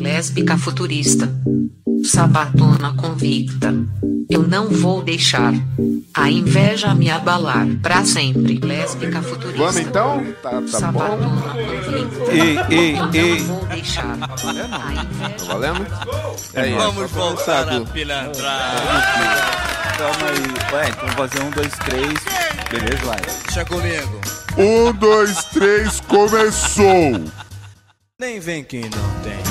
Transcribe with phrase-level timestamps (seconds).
[0.00, 1.28] Lésbica futurista.
[2.04, 3.74] Sabatona convicta.
[4.30, 5.52] Eu não vou deixar
[6.14, 8.58] a inveja me abalar pra sempre.
[8.58, 9.58] Lésbica futurista.
[9.58, 10.24] Vamos então?
[10.42, 10.66] Tá, tá bom.
[10.68, 12.32] Sabatona convicta.
[12.32, 13.40] Ei, ei, Eu ei.
[13.40, 15.44] não vou deixar a Tá inveja.
[15.46, 15.86] valendo?
[16.54, 16.78] É isso.
[16.78, 17.76] Vamos voltar Sabe?
[17.76, 18.86] a pilantragem.
[19.98, 20.74] Calma aí.
[20.74, 22.14] Ué, então vamos fazer um, dois, três.
[22.70, 23.20] Beleza, vai.
[23.44, 24.20] Deixa comigo.
[24.56, 27.20] Um, dois, três, começou!
[28.20, 28.90] Nem vem quem não
[29.22, 29.49] tem.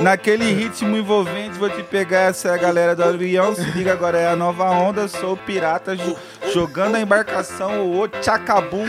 [0.00, 3.54] Naquele ritmo envolvente, vou te pegar essa é a galera do avião.
[3.54, 5.08] Se liga agora, é a nova onda.
[5.08, 6.16] Sou o pirata jo-
[6.52, 8.86] jogando a embarcação, o Ochacabum.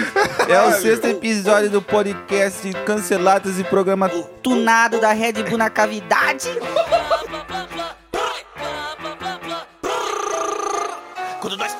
[0.48, 4.08] É o sexto episódio do podcast Cancelados e programa
[4.44, 6.48] tunado da Red Bull na cavidade.
[11.42, 11.76] Quando nós.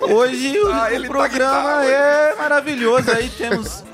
[0.00, 3.10] Hoje o, Ah, tá programa é maravilhoso.
[3.10, 3.84] Aí temos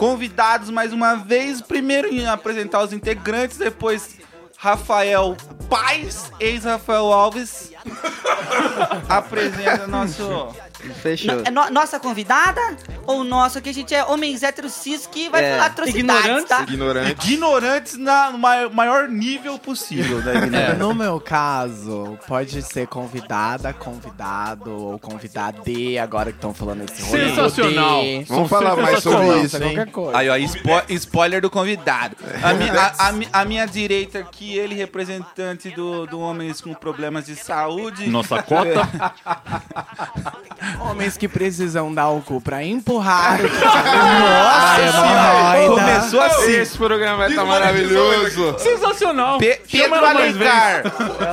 [0.00, 1.60] convidados mais uma vez.
[1.60, 4.16] Primeiro em apresentar os integrantes, depois
[4.56, 5.36] Rafael
[5.68, 7.70] Paz, ex-Rafael Alves.
[9.06, 10.56] Apresenta nosso.
[11.02, 11.42] Fechou.
[11.44, 12.60] É no- nossa convidada
[13.06, 15.50] ou nosso que a gente é homens héteros cis que vai É.
[15.52, 16.62] falar atrocidades, tá?
[16.62, 17.26] Ignorante.
[17.32, 20.74] Ignorantes na- no mai- maior nível possível da ignorância.
[20.74, 27.28] No meu caso, pode ser convidada, convidado ou convidade, agora que estão falando esse rolê.
[27.28, 28.00] Sensacional.
[28.02, 29.62] de- Vamos falar mais sobre Nossa, isso, hein?
[29.62, 30.18] qualquer coisa.
[30.18, 32.16] Aí, ó, spo- spoiler do convidado.
[32.42, 37.26] A, mi- a- a a minha direita aqui, ele representante do, do Homens com Problemas
[37.26, 38.08] de Saúde.
[38.08, 38.88] Nossa cota.
[40.78, 43.38] Homens que precisam dar o cu pra empurrar.
[43.40, 46.52] Nossa começou assim.
[46.52, 48.58] Esse programa vai estar maravilhoso.
[48.58, 49.38] Sensacional.
[49.38, 50.04] Pe- Pedro.
[50.04, 50.82] Alencar.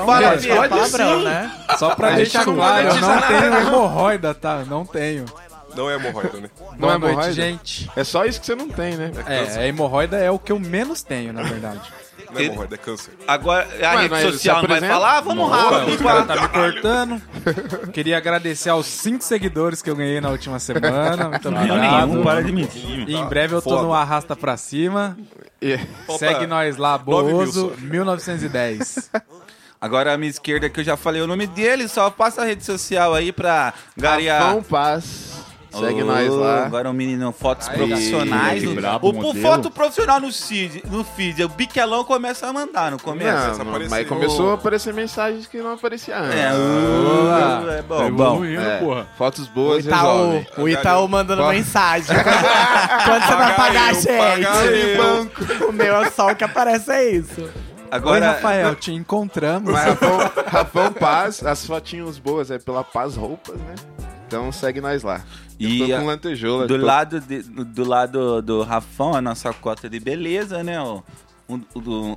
[0.06, 0.70] Fala, Gente, é Pedro.
[0.70, 1.52] palavrão, né?
[1.78, 4.64] Só pra deixar claro, eu não tenho hemorroida, tá?
[4.68, 5.26] Não tenho.
[5.76, 6.50] Não é hemorroida, né?
[6.60, 7.34] Não Boa é noite, hemorroida?
[7.34, 7.92] gente.
[7.96, 9.12] É só isso que você não tem, né?
[9.28, 11.82] É, a hemorroida é o que eu menos tenho, na verdade.
[12.32, 13.14] Não é hemorroida, é câncer.
[13.28, 14.94] Agora, a Ué, rede mas social se não vai apresenta?
[14.94, 15.22] falar?
[15.22, 16.26] Vamos rápido.
[16.28, 17.22] tá me cortando.
[17.94, 21.30] Queria agradecer aos 5 seguidores que eu ganhei na última semana.
[21.30, 22.24] Muito obrigado.
[22.24, 23.08] para de mentir.
[23.10, 23.84] E em breve eu tô Foda.
[23.84, 25.18] no Arrasta Pra Cima.
[25.62, 25.80] E-
[26.20, 27.82] Segue nós lá, Nove mil Bozo só.
[27.82, 29.10] 1910.
[29.80, 32.66] Agora a minha esquerda, que eu já falei o nome dele, só passa a rede
[32.66, 34.42] social aí pra garear.
[34.44, 35.37] Rafão Paz.
[35.80, 36.66] Segue Ô, nós lá.
[36.66, 38.62] Agora o menino fotos Aí, profissionais.
[38.62, 39.46] que no- brabo o, o modelo.
[39.46, 41.44] foto profissional no feed, no feed.
[41.44, 43.54] O biquelão começa a mandar, não começa?
[43.64, 43.90] Não, aparecer.
[43.90, 46.38] mas começou a aparecer mensagens que não apareciam antes.
[46.40, 48.06] É, uh, é bom, bom.
[48.08, 49.08] Evoluindo, É, porra.
[49.18, 50.48] Fotos O boas Itaú, resolve.
[50.58, 52.16] o Itaú mandando mensagem.
[53.06, 54.98] Quando você vai pagar a gente?
[54.98, 55.66] banco.
[55.70, 57.42] O meu é só o que aparece, é isso.
[57.42, 57.50] Oi,
[57.90, 59.72] Agora, Rafael, te encontramos.
[59.72, 63.76] Mas Rafão, Rafão Paz, as fotinhas boas é pela Paz Roupas, né?
[64.28, 65.24] Então segue nós lá.
[65.60, 66.06] Eu E tô com
[66.68, 70.80] do tô- lado, de- do lado do Rafão, a nossa cota de beleza, né?
[70.82, 71.02] Um,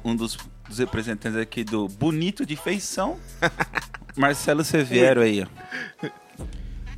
[0.05, 0.37] um dos,
[0.69, 3.17] dos representantes aqui do Bonito de Feição,
[4.17, 5.47] Marcelo Severo aí.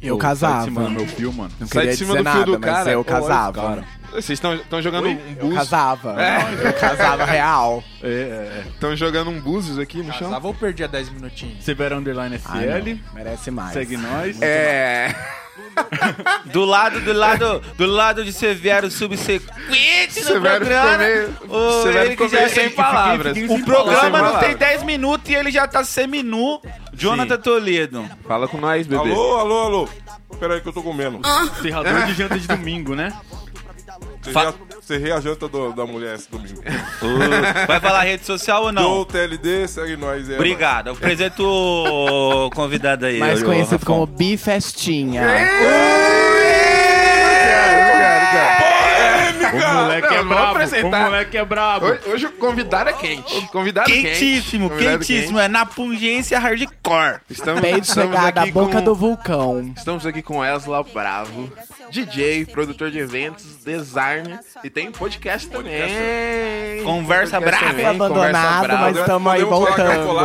[0.02, 0.52] Eu Pô, casava.
[0.54, 1.50] sai de cima do meu fio, mano.
[1.60, 2.90] Não Sai queria de cima dizer do fio nada, do mas cara.
[2.90, 3.62] eu casava.
[3.62, 3.84] cara.
[4.12, 5.54] Vocês estão jogando um Eu búzios.
[5.54, 6.16] casava.
[6.62, 7.82] Eu casava real.
[8.74, 10.28] Estão jogando um búzios aqui no chão?
[10.28, 11.64] Casava ou perdia 10 minutinhos?
[11.64, 12.90] Severo Underline Ah, FL.
[12.90, 13.14] não.
[13.14, 13.72] Merece mais.
[13.72, 14.42] Segue nós.
[14.42, 15.14] É.
[16.46, 20.90] Do lado, do lado, do lado de Severo subsequente no Severo programa.
[20.90, 23.36] ficou meio- o- Severo ele que ficou já- meio sem palavras.
[23.48, 24.46] O programa não palavras.
[24.46, 26.60] tem 10 minutos e ele já tá seminu.
[26.92, 28.08] Jonathan Toledo.
[28.26, 29.10] Fala com nós, bebê.
[29.10, 29.88] Alô, alô, alô.
[30.38, 31.20] Pera aí que eu tô comendo.
[31.60, 33.12] Serrador de janta de domingo, né?
[34.22, 36.62] Você, Fa- já, cerrei a janta do- da mulher esse domingo.
[37.66, 39.00] Vai falar rede social ou não?
[39.00, 40.28] o TLD, segue nós.
[40.30, 40.90] É, Obrigado.
[40.90, 43.18] Apresento o convidado aí.
[43.18, 45.22] Mais conhecido como Bifestinha.
[49.52, 50.42] O moleque Não, é vamos brabo.
[50.42, 51.04] O apresentar.
[51.04, 51.86] moleque é brabo.
[51.86, 53.40] Hoje, hoje o convidado é quente.
[53.48, 54.78] Convidado Quentíssimo, quente.
[54.78, 55.38] Convidado quentíssimo.
[55.38, 56.70] É na pungência hardcore.
[57.20, 57.22] quente.
[57.30, 58.84] Estamos, Peito estamos aqui boca com...
[58.84, 59.72] do vulcão.
[59.76, 61.52] Estamos aqui com Esla Bravo,
[61.92, 66.82] DJ, produtor de eventos, designer e tem podcast também.
[66.82, 67.66] Conversa brava.
[67.66, 69.58] também, abandonado, conversa mas estamos aí colar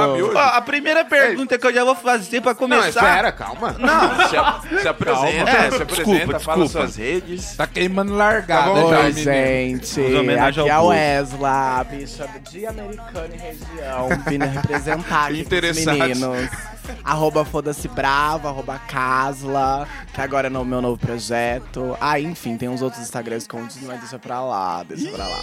[0.07, 0.31] voltando.
[0.33, 2.87] Ó, a primeira pergunta que eu já vou fazer pra Não, começar.
[2.89, 3.75] espera, calma.
[3.77, 4.07] Não.
[4.29, 6.87] Se, a- se apresenta, É, se apresenta, desculpa, fala desculpa.
[6.87, 7.55] suas redes.
[7.57, 10.01] Tá queimando largada Tá já, Oi, gente.
[10.39, 10.93] Aqui é ao o.
[10.93, 16.49] Esla, bicha de americana e região, vindo representar aqui os meninos.
[17.03, 21.97] Arroba Foda-se Bravo, arroba Casla, que agora é no meu novo projeto.
[22.01, 25.37] Ah, enfim, tem uns outros Instagrams escondidos, mas deixa pra lá, deixa pra lá.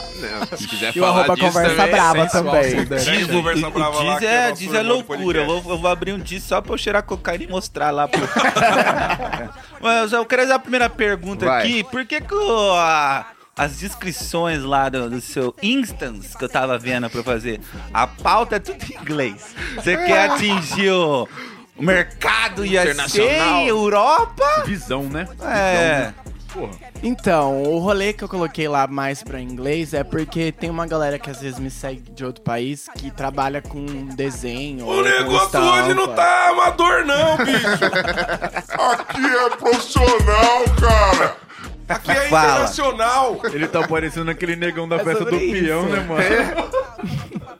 [0.51, 2.85] Não, se quiser E o falar arroba disso Conversa também, Brava sensual, também.
[2.85, 3.01] dano.
[3.05, 5.41] Diz, conversa O, brava lá, o que Diz é, Diz é loucura.
[5.41, 8.09] Eu vou, eu vou abrir um Diz só pra eu cheirar cocaína e mostrar lá
[8.09, 8.21] pro.
[9.81, 11.63] Mas eu quero fazer a primeira pergunta Vai.
[11.63, 11.85] aqui.
[11.85, 13.27] Por que, que o- a-
[13.57, 17.61] as descrições lá do, do seu instance que eu tava vendo pra eu fazer,
[17.93, 19.55] a pauta é tudo em inglês?
[19.77, 21.29] Você quer atingir o,
[21.77, 23.63] o mercado Internacional.
[23.63, 24.63] USA, Europa?
[24.67, 25.29] Visão, né?
[25.43, 26.13] É.
[26.53, 26.71] Porra.
[27.03, 31.19] Então, o rolê que eu coloquei lá mais pra inglês é porque tem uma galera
[31.19, 33.85] que às vezes me segue de outro país que trabalha com
[34.15, 34.87] desenho.
[34.87, 35.83] O negócio estampa.
[35.83, 37.85] hoje não tá amador, não, bicho.
[38.93, 41.44] Aqui é profissional, cara.
[41.89, 42.49] Aqui é Fala.
[42.53, 43.41] internacional.
[43.53, 45.93] Ele tá parecendo aquele negão da É festa do sobre peão, isso.
[45.95, 47.45] né, mano?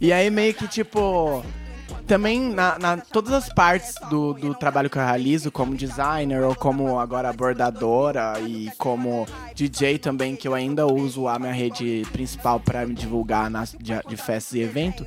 [0.00, 1.44] E aí meio que tipo.
[2.06, 6.54] Também na, na- todas as partes do, do trabalho que eu realizo, como designer ou
[6.54, 12.60] como agora bordadora e como DJ também, que eu ainda uso a minha rede principal
[12.60, 15.04] para me divulgar nas, de, de festas e evento,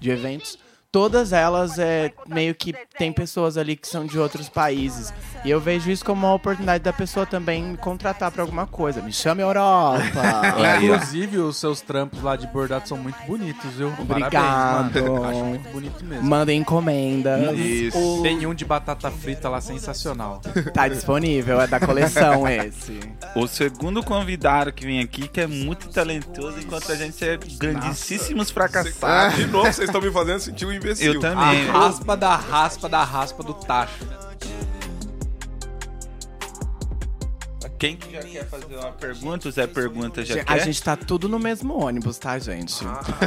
[0.00, 0.58] de eventos.
[0.92, 5.12] Todas elas é meio que tem pessoas ali que são de outros países.
[5.44, 9.00] E eu vejo isso como uma oportunidade da pessoa também me contratar pra alguma coisa.
[9.00, 10.02] Me chame Europa.
[10.16, 10.66] Ó.
[10.82, 13.92] Inclusive, os seus trampos lá de bordado são muito bonitos, viu?
[13.98, 14.92] Obrigado.
[14.92, 15.24] Parabéns, mano.
[15.24, 16.28] Acho muito bonito mesmo.
[16.28, 17.56] Mandem encomendas.
[17.56, 18.20] Isso.
[18.22, 20.40] Tem um de batata frita lá sensacional.
[20.74, 22.98] Tá disponível, é da coleção esse.
[23.36, 28.50] O segundo convidado que vem aqui, que é muito talentoso, enquanto a gente é grandíssimos
[28.50, 29.36] fracassados.
[29.36, 31.14] De novo, vocês estão me fazendo sentir um imbecil.
[31.14, 31.68] Eu também.
[31.68, 34.04] A raspa da raspa da raspa do tacho.
[37.78, 39.48] Quem que já quer fazer uma pergunta?
[39.48, 40.64] O Zé Pergunta já A quer?
[40.66, 42.84] gente tá tudo no mesmo ônibus, tá, gente?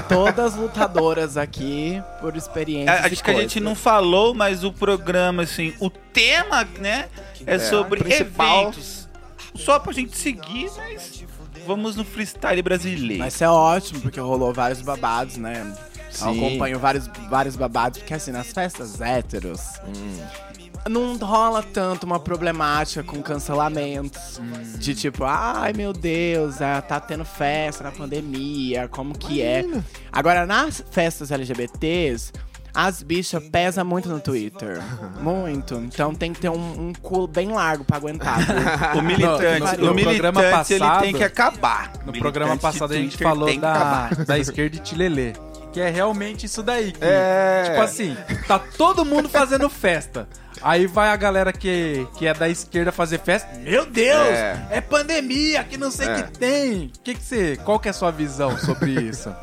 [0.08, 4.72] Todas lutadoras aqui por experiências A- e Acho que a gente não falou, mas o
[4.72, 7.10] programa, assim, o tema, né,
[7.48, 8.62] é, sobre principal.
[8.66, 9.10] eventos.
[9.56, 11.24] Só pra gente seguir, mas
[11.66, 13.24] vamos no freestyle brasileiro.
[13.24, 15.76] Mas isso é ótimo, porque rolou vários babados, né?
[16.22, 16.46] Eu Sim.
[16.46, 20.90] acompanho vários, vários babados, porque assim, nas festas héteros, Hum.
[20.90, 24.40] não rola tanto uma problemática com cancelamentos.
[24.40, 24.78] Hum.
[24.78, 29.64] De tipo, ai meu Deus, ah, tá tendo festa na pandemia, como que é?
[30.12, 32.32] Agora, nas festas LGBTs,
[32.74, 34.82] as bichas pesam muito no Twitter.
[35.22, 35.76] Muito.
[35.76, 38.40] Então tem que ter um, um culo bem largo pra aguentar.
[38.98, 41.92] O militante, No- no o militante programa ele passado- tem que acabar.
[42.06, 45.34] No O programa militante passado a de gente falou da, da esquerda e Tilelê.
[45.72, 46.92] Que é realmente isso daí.
[46.92, 47.64] que, É.
[47.70, 48.18] Tipo assim,
[48.48, 50.28] tá todo mundo fazendo festa.
[50.62, 53.50] Aí vai a galera que, que é da esquerda fazer festa.
[53.60, 54.28] Meu Deus!
[54.30, 54.68] É.
[54.72, 56.22] É, pandemia, que não sei o É.
[56.24, 56.92] que tem.
[57.04, 59.34] Que que você, qual que é a sua visão sobre isso?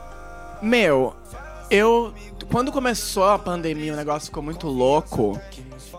[0.63, 1.17] Meu,
[1.71, 2.13] eu.
[2.51, 5.41] Quando começou a pandemia, o negócio ficou muito louco.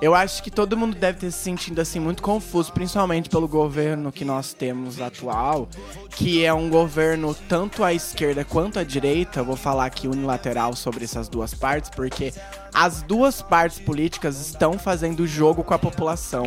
[0.02, 4.12] Eu acho que todo mundo deve ter se sentido assim muito confuso, principalmente pelo governo
[4.12, 5.70] que nós temos atual,
[6.16, 9.40] que é um governo tanto à esquerda quanto à direita.
[9.40, 12.34] Eu vou falar aqui unilateral sobre essas duas partes, porque
[12.74, 16.46] as duas partes políticas estão fazendo jogo com a população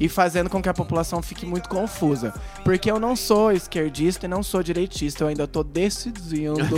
[0.00, 2.32] e fazendo com que a população fique muito confusa.
[2.64, 6.76] Porque eu não sou esquerdista e não sou direitista, eu ainda tô decidindo.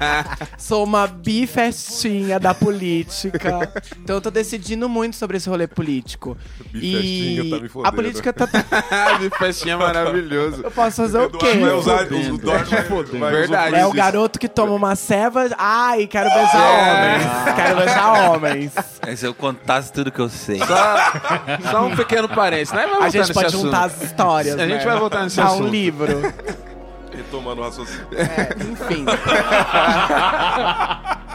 [0.58, 3.72] sou uma bifestinha da política.
[4.02, 6.36] Então eu tô decidindo muito sobre esse rolê político.
[6.70, 7.96] Bifestinha E tá me a fodendo.
[7.96, 8.46] política tá.
[9.18, 10.62] De festinha maravilhoso.
[10.62, 11.54] Eu posso fazer o quê?
[11.54, 13.76] Vai usar, o Eduardo vai, vai Verdade.
[13.76, 15.48] É o garoto que toma uma ceva.
[15.56, 17.54] Ai, quero beijar homens.
[17.56, 18.33] Quero beijar homens.
[19.06, 20.58] É, Se eu contasse tudo que eu sei.
[20.58, 20.96] Só,
[21.70, 22.72] só um pequeno parênteses.
[22.74, 23.62] Vamos A gente pode assunto.
[23.64, 24.54] juntar as histórias.
[24.58, 24.84] A gente né?
[24.84, 25.70] vai voltar nesse Dá um assunto.
[25.70, 26.34] livro.
[27.14, 28.08] Retomando o raciocínio.
[28.12, 29.04] É, enfim.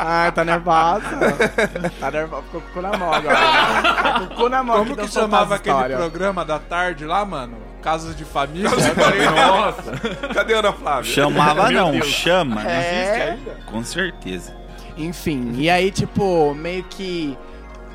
[0.01, 1.01] Ai, tá nervosa.
[1.99, 2.43] Tá nervosa.
[2.43, 3.39] Ficou com o cu na mão agora.
[3.39, 3.81] né?
[4.03, 4.77] Tá com o cu na mão.
[4.79, 7.57] Como que soltar chamava aquele programa da tarde lá, mano?
[7.81, 8.69] Casos de família?
[8.69, 9.91] Nossa.
[10.33, 11.11] Cadê a Ana Flávia?
[11.11, 12.61] Chamava não, chama.
[12.69, 13.37] É.
[13.65, 14.53] Com certeza.
[14.99, 17.37] Enfim, e aí, tipo, meio que.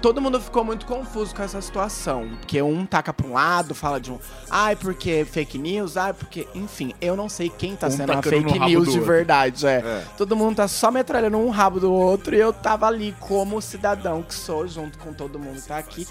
[0.00, 2.28] Todo mundo ficou muito confuso com essa situação.
[2.40, 4.18] Porque um taca pra um lado, fala de um.
[4.50, 6.46] Ai, porque fake news, ai, porque.
[6.54, 9.66] Enfim, eu não sei quem tá Um sendo a fake news de verdade.
[9.66, 9.76] É.
[9.76, 10.04] É.
[10.16, 14.22] Todo mundo tá só metralhando um rabo do outro e eu tava ali como cidadão
[14.22, 16.06] que sou, junto com todo mundo que tá aqui,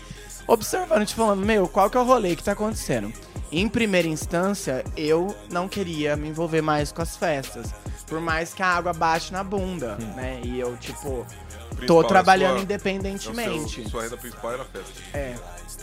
[0.48, 3.12] observando, te falando, meu, qual que é o rolê que tá acontecendo?
[3.52, 7.68] Em primeira instância, eu não queria me envolver mais com as festas.
[8.08, 10.40] Por mais que a água bate na bunda, né?
[10.44, 11.26] E eu, tipo,
[11.70, 13.80] tô Principal, trabalhando é sua- independentemente.
[13.80, 14.92] é seu- Sua renda principal era a festa.
[15.14, 15.36] É.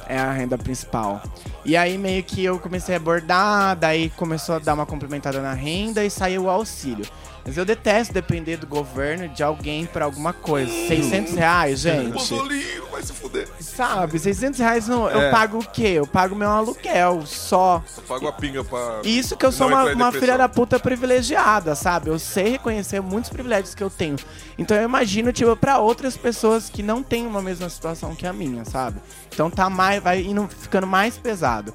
[0.09, 1.23] É a renda principal.
[1.65, 5.53] E aí meio que eu comecei a bordar, daí começou a dar uma complementada na
[5.53, 7.07] renda e saiu o auxílio.
[7.45, 10.71] Mas eu detesto depender do governo de alguém pra alguma coisa.
[10.89, 12.13] 600 reais, gente.
[12.13, 13.49] Bozolinho, vai vai se fuder.
[13.61, 15.31] Sabe, 600 reais não, eu É.
[15.31, 15.93] pago o quê?
[15.97, 17.83] Eu pago meu aluguel só.
[17.97, 19.01] Eu pago a pinga pra.
[19.05, 20.21] Isso que eu sou não uma, entrar em uma depressão.
[20.21, 22.11] filha da puta privilegiada, sabe?
[22.11, 24.17] Eu sei reconhecer muitos privilégios que eu tenho.
[24.59, 28.33] Então eu imagino, tipo, pra outras pessoas que não têm uma mesma situação que a
[28.33, 29.01] minha, sabe?
[29.33, 31.73] Então tá mais, vai indo, ficando mais pesado.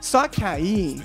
[0.00, 1.00] Só que aí,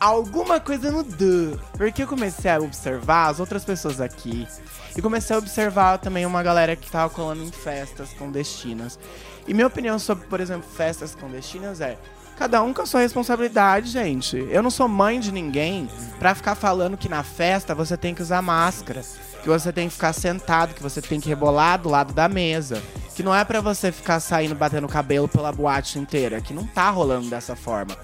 [0.00, 1.60] alguma coisa mudou.
[1.76, 4.48] Porque eu comecei a observar as outras pessoas aqui.
[4.96, 8.98] E comecei a observar também uma galera que tava colando em festas clandestinas.
[9.46, 11.98] E minha opinião sobre, por exemplo, festas clandestinas é.
[12.36, 14.36] Cada um com a sua responsabilidade, gente.
[14.50, 15.88] Eu não sou mãe de ninguém
[16.18, 19.02] pra ficar falando que na festa você tem que usar máscara,
[19.42, 22.82] que você tem que ficar sentado, que você tem que rebolar do lado da mesa,
[23.14, 26.88] que não é pra você ficar saindo batendo cabelo pela boate inteira, que não tá
[26.88, 27.94] rolando dessa forma.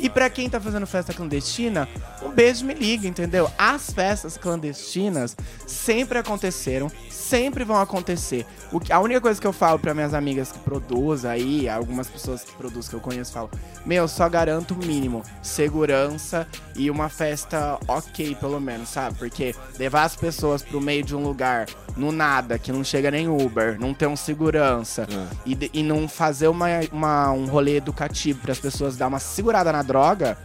[0.00, 1.86] E pra quem tá fazendo festa clandestina,
[2.22, 3.50] um beijo me liga, entendeu?
[3.58, 8.46] As festas clandestinas sempre aconteceram, sempre vão acontecer.
[8.72, 12.08] O que, a única coisa que eu falo pra minhas amigas que produzem aí, algumas
[12.08, 13.50] pessoas que produzem que eu conheço, falo:
[13.84, 19.18] Meu, só garanto o mínimo, segurança e uma festa ok, pelo menos, sabe?
[19.18, 21.66] Porque levar as pessoas pro meio de um lugar
[21.96, 25.06] no nada, que não chega nem Uber, não ter um segurança
[25.44, 29.18] e, de- e não fazer uma, uma- um rolê educativo para as pessoas dar uma
[29.18, 30.38] segurada na droga,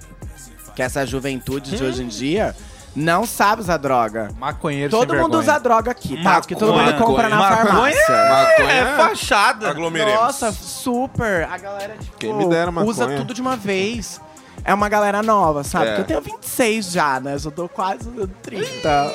[0.75, 2.56] que essa juventude de hoje em dia
[2.96, 4.30] não sabe usar droga.
[4.40, 5.52] Maconheiro Todo sem mundo vergonha.
[5.54, 6.40] usa droga aqui, tá?
[6.40, 8.30] Porque todo mundo compra na Maconha farmácia.
[8.30, 9.70] Maconha É fachada.
[9.70, 10.14] Aglomeremos.
[10.20, 11.44] Nossa, super.
[11.52, 12.90] A galera, tipo, Quem me dera maconha.
[12.92, 14.20] usa tudo de uma vez.
[14.63, 15.88] É uma galera nova, sabe?
[15.88, 15.95] É.
[15.95, 17.33] Porque eu tenho 26 já, né?
[17.35, 18.09] Eu já tô quase
[18.41, 19.13] 30.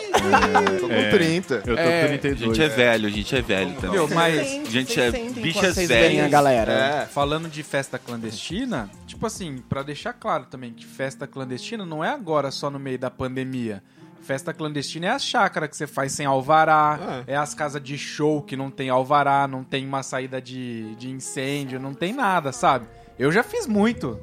[0.80, 1.54] Tô com 30.
[1.54, 2.00] Eu tô É.
[2.00, 2.56] com A 32.
[2.56, 3.90] gente é velho, a gente é velho, então.
[3.90, 6.30] Meu, mas Gente, é bichas a velhas.
[6.30, 6.73] galera.
[6.73, 7.06] É.
[7.06, 12.11] falando de festa clandestina, tipo assim, pra deixar claro também que festa clandestina não é
[12.11, 13.82] agora só no meio da pandemia.
[14.23, 18.42] Festa clandestina é a chácara que você faz sem alvará, é, as casas de show
[18.42, 22.87] que não tem alvará, não tem uma saída de, de incêndio, não tem nada, sabe?
[23.18, 24.20] Eu já fiz muito.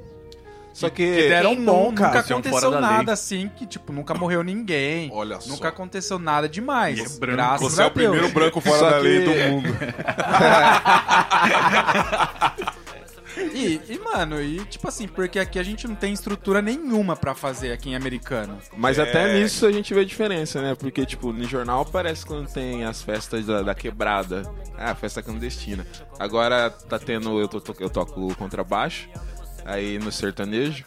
[0.77, 1.27] Só Que que.
[1.29, 2.05] deram Quem bom, nunca?
[2.05, 5.09] nunca um aconteceu nada assim, que tipo, nunca morreu ninguém.
[5.11, 5.49] Olha só.
[5.49, 6.99] Nunca aconteceu nada demais.
[6.99, 7.35] E é branco.
[7.35, 9.69] Graças Você é a o primeiro branco fora Só da lei que- do mundo.
[13.53, 17.33] E, e, mano, e tipo assim, porque aqui a gente não tem estrutura nenhuma pra
[17.35, 18.57] fazer aqui em americano.
[18.75, 19.03] Mas É.
[19.03, 20.75] até nisso a gente vê a diferença, né?
[20.75, 24.43] Porque, tipo, no jornal parece quando tem as festas da, da quebrada.
[24.77, 25.85] Ah, festa clandestina.
[26.19, 27.39] Agora tá tendo.
[27.39, 29.07] Eu, to- eu toco contrabaixo.
[29.67, 30.83] Aí no sertanejo.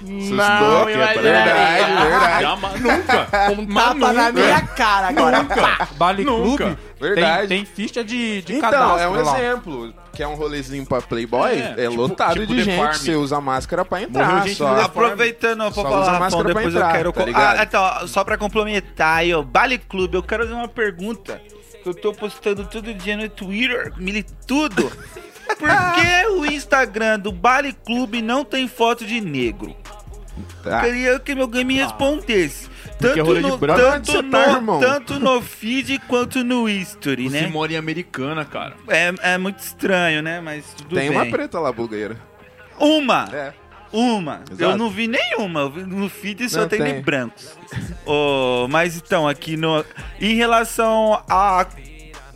[0.00, 1.22] Não, Verdade, imagina.
[1.22, 2.42] verdade.
[2.42, 3.28] Jamais, nunca.
[3.58, 5.44] Um tapa na minha cara agora.
[5.44, 5.88] Pá.
[5.96, 6.64] Baile Nunca.
[6.64, 7.48] Clube Verdade.
[7.48, 9.38] Tem, tem ficha de, de Então, cadastro é um lá.
[9.40, 9.94] exemplo.
[10.12, 12.76] Que é um rolezinho pra Playboy, é, É, tipo- lotado tipo de gente.
[12.78, 12.92] Farm.
[12.92, 14.48] Você usa máscara pra entrar.
[14.50, 14.80] Só.
[14.82, 17.32] Aproveitando, eu vou Só falar, usa Rafão, máscara pra depois entrar, eu quero...
[17.32, 21.40] tá ah, então, só pra complementar aí, ó, Bale Clube, eu quero fazer uma pergunta.
[21.82, 24.92] que Eu tô postando todo dia no Twitter, mili tudo.
[25.58, 29.74] Por que o Instagram do Bale Clube não tem foto de negro?
[30.62, 30.80] Tá.
[30.80, 32.68] Queria que meu game me respondesse.
[32.98, 34.80] Tanto rolê de no, tanto, no, tá, irmão?
[34.80, 37.46] tanto no feed quanto no history, Você né?
[37.48, 38.74] mora em Americana, cara.
[38.88, 40.40] É, é muito estranho, né?
[40.40, 41.18] Mas tudo Tem bem.
[41.18, 42.16] uma preta lá, bulgueira.
[42.78, 43.28] Uma!
[43.32, 43.52] É.
[43.92, 44.42] Uma.
[44.50, 44.62] Exato.
[44.72, 45.68] Eu não vi nenhuma.
[45.68, 47.00] No feed só Não tem, de tem.
[47.02, 47.56] brancos.
[48.04, 49.84] oh, mas então, aqui no.
[50.20, 51.64] Em relação a.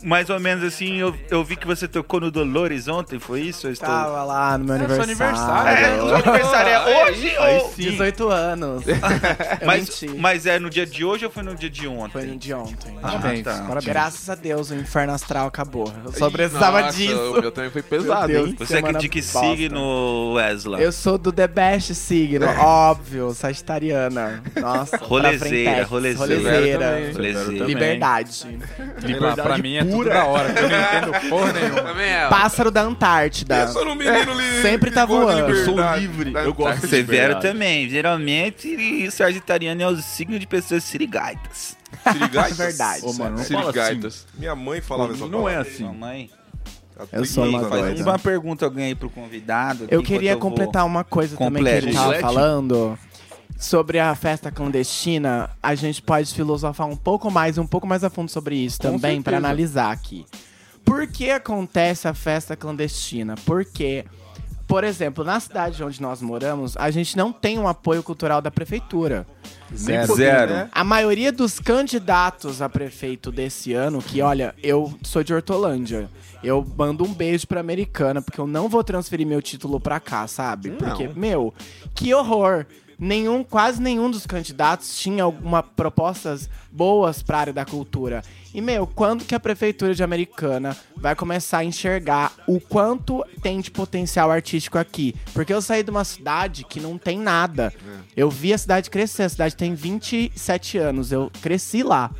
[0.03, 3.67] Mais ou menos assim, eu, eu vi que você tocou no Dolores ontem, foi isso?
[3.67, 3.87] Eu estou...
[3.89, 5.85] Tava lá no meu É, seu aniversário.
[5.85, 7.69] É, o seu aniversário é hoje Aí ou.
[7.71, 7.81] sim.
[7.83, 8.83] 18 anos.
[9.61, 10.07] Eu Mas, menti.
[10.17, 12.11] mas é no dia de hoje ou foi no dia de ontem?
[12.11, 12.93] Foi no de ontem.
[13.01, 13.53] Parabéns, tá.
[13.67, 13.85] parabéns.
[13.85, 15.91] Graças a Deus, o inferno astral acabou.
[16.05, 17.33] Eu só precisava Nossa, disso.
[17.37, 18.49] O meu também foi pesado, Deus.
[18.49, 18.55] hein?
[18.57, 19.39] Você é de que bosta.
[19.55, 20.83] signo, Wesley?
[20.83, 24.41] Eu sou do The Best signo, óbvio, sagitariana.
[24.59, 27.11] Nossa, Rolezeira, rolezeira.
[27.13, 27.65] rolezeira.
[27.65, 28.59] Liberdade.
[29.19, 31.81] Lá, pra mim é tudo da hora, que eu não entendo porra nenhuma.
[31.81, 32.27] Também é.
[32.29, 33.57] Pássaro da Antártida.
[33.57, 34.61] Eu sou um menino livre.
[34.61, 35.49] sempre tá voando.
[35.53, 36.33] Eu sou livre.
[36.33, 37.89] Eu gosto de Severo também.
[37.89, 41.77] Geralmente, e Sagitariano é o signo de pessoas sirigaitas.
[42.11, 42.59] Sirigaitas?
[42.59, 43.01] É verdade.
[43.05, 43.71] Ô, mano, não fala assim.
[43.73, 44.27] Sirigaitas.
[44.37, 45.83] Minha mãe falava essa Não é assim.
[45.83, 46.29] Mamãe.
[47.13, 48.03] Eu sou uma Faz doida.
[48.03, 49.87] uma pergunta alguém aí pro convidado.
[49.89, 51.87] Eu queria completar uma coisa também que Complete.
[51.87, 52.99] ele tava falando.
[53.59, 58.09] Sobre a festa clandestina, a gente pode filosofar um pouco mais, um pouco mais a
[58.09, 60.25] fundo sobre isso também, para analisar aqui.
[60.85, 63.35] Por que acontece a festa clandestina?
[63.45, 64.05] Porque,
[64.65, 68.49] por exemplo, na cidade onde nós moramos, a gente não tem um apoio cultural da
[68.49, 69.27] prefeitura.
[69.75, 70.15] Zero.
[70.15, 70.69] Zero.
[70.71, 76.09] A maioria dos candidatos a prefeito desse ano, que olha, eu sou de Hortolândia.
[76.41, 80.25] Eu mando um beijo pra Americana, porque eu não vou transferir meu título pra cá,
[80.27, 80.71] sabe?
[80.71, 81.53] Porque, meu,
[81.93, 82.65] que horror.
[82.99, 88.21] Nenhum, quase nenhum dos candidatos tinha alguma propostas boas para a área da cultura.
[88.53, 93.61] E, meu, quando que a prefeitura de Americana vai começar a enxergar o quanto tem
[93.61, 95.15] de potencial artístico aqui?
[95.33, 97.71] Porque eu saí de uma cidade que não tem nada.
[98.17, 102.11] Eu vi a cidade crescer, a cidade tem 27 anos, eu cresci lá.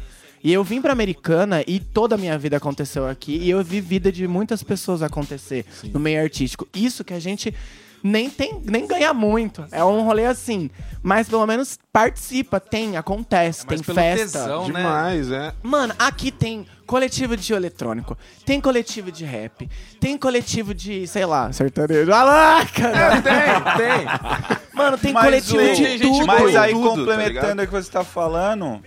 [0.42, 3.36] E eu vim pra Americana e toda a minha vida aconteceu aqui.
[3.38, 6.68] E eu vi vida de muitas pessoas acontecer no meio artístico.
[6.74, 7.54] Isso que a gente
[8.03, 9.65] nem tem, nem ganha muito.
[9.72, 10.70] É um rolê assim.
[11.01, 14.39] Mas pelo menos participa, tem, acontece, tem pelo festa.
[14.39, 14.79] tesão, né?
[14.82, 15.53] Demais, é.
[15.63, 21.53] Mano, aqui tem coletivo de eletrônico, tem coletivo de rap, tem coletivo de, sei lá,
[21.53, 22.12] sertanejo.
[22.12, 23.22] Ah lá, cara!
[23.22, 23.34] Tem,
[23.77, 24.70] tem.
[24.74, 26.27] Mano, tem Mas coletivo o- de tudo.
[26.27, 28.84] Mas aí, tudo, tá complementando o que você tá falando,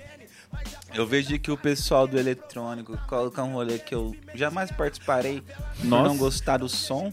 [0.95, 5.43] eu vejo que o pessoal do eletrônico coloca um rolê que eu jamais participarei
[5.83, 6.09] Nossa.
[6.09, 7.11] não gostar do som.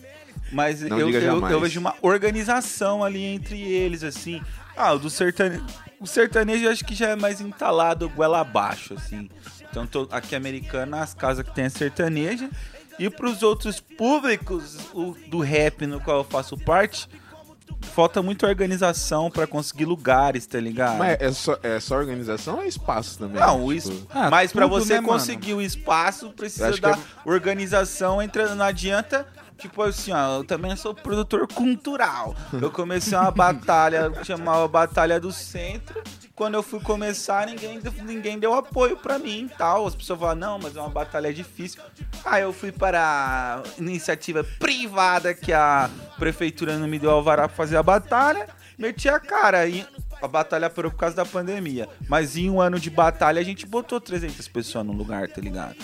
[0.52, 4.42] Mas eu, eu, eu vejo uma organização ali entre eles, assim.
[4.76, 5.64] Ah, o do sertanejo.
[6.00, 9.30] O sertanejo eu acho que já é mais entalado goela abaixo, assim.
[9.70, 12.50] Então, tô, aqui americana, as casas que tem a sertaneja.
[12.98, 17.08] E pros outros públicos o, do rap no qual eu faço parte,
[17.82, 20.98] falta muita organização pra conseguir lugares, tá ligado?
[20.98, 23.40] Mas é só, é só organização ou é espaço também?
[23.40, 25.14] Não, o Tipo, Ah, mas tudo, você né, mano?
[25.14, 28.22] conseguir o espaço, precisa da que organização.
[28.22, 29.26] Entra, não adianta,
[29.60, 32.36] tipo assim, ó, eu também sou produtor cultural.
[32.60, 36.02] Eu comecei uma batalha, chamava Batalha do Centro.
[36.36, 39.86] Quando eu fui começar, ninguém, ninguém deu apoio pra mim tal.
[39.86, 41.82] As pessoas falaram, não, mas é uma batalha difícil.
[42.24, 47.58] Aí eu fui para a iniciativa privada que a prefeitura não me deu alvará pra
[47.58, 48.48] fazer a batalha.
[48.78, 49.86] Meti a cara e
[50.22, 51.88] a batalha parou por causa da pandemia.
[52.08, 55.76] Mas em um ano de batalha a gente botou 300 pessoas no lugar, tá ligado?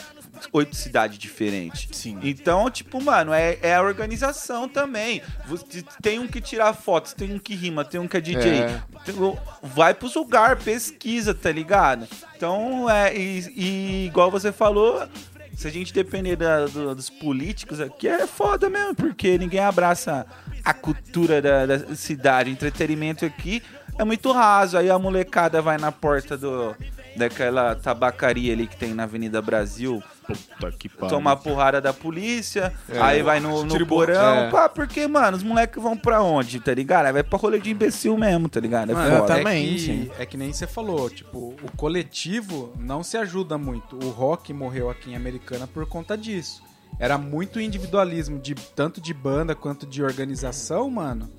[0.53, 1.87] Oito cidades diferentes.
[1.97, 2.19] Sim.
[2.23, 5.21] Então, tipo, mano, é, é a organização também.
[5.47, 8.51] Você tem um que tirar fotos, tem um que rima, tem um que é DJ.
[8.59, 8.81] É.
[9.05, 9.15] Tem-
[9.63, 12.07] Vai pros lugares, pesquisa, tá ligado?
[12.35, 15.07] Então, é, e, e igual você falou,
[15.55, 20.25] se a gente depender da- do- dos políticos aqui, é foda mesmo, porque ninguém abraça
[20.63, 22.49] a cultura da, da cidade.
[22.49, 23.61] Entretenimento aqui
[23.97, 24.77] é muito raso.
[24.77, 26.75] Aí a molecada vai na porta do,
[27.17, 30.01] daquela tabacaria ali que tem na Avenida Brasil.
[30.25, 31.07] Puta que pariu.
[31.09, 32.99] Tomar porrada da polícia, É.
[32.99, 34.49] aí vai no, no porão, é.
[34.49, 37.05] pá, porque, mano, os moleques vão pra onde, tá ligado?
[37.05, 38.91] Aí vai pra rolê de imbecil mesmo, tá ligado?
[38.91, 39.85] É Mano, é Exatamente.
[40.15, 43.97] que, é que nem você falou, tipo, o coletivo não se ajuda muito.
[44.03, 46.63] O rock morreu aqui em Americana por conta disso.
[46.99, 51.29] Era muito individualismo, de tanto de banda quanto de organização, mano,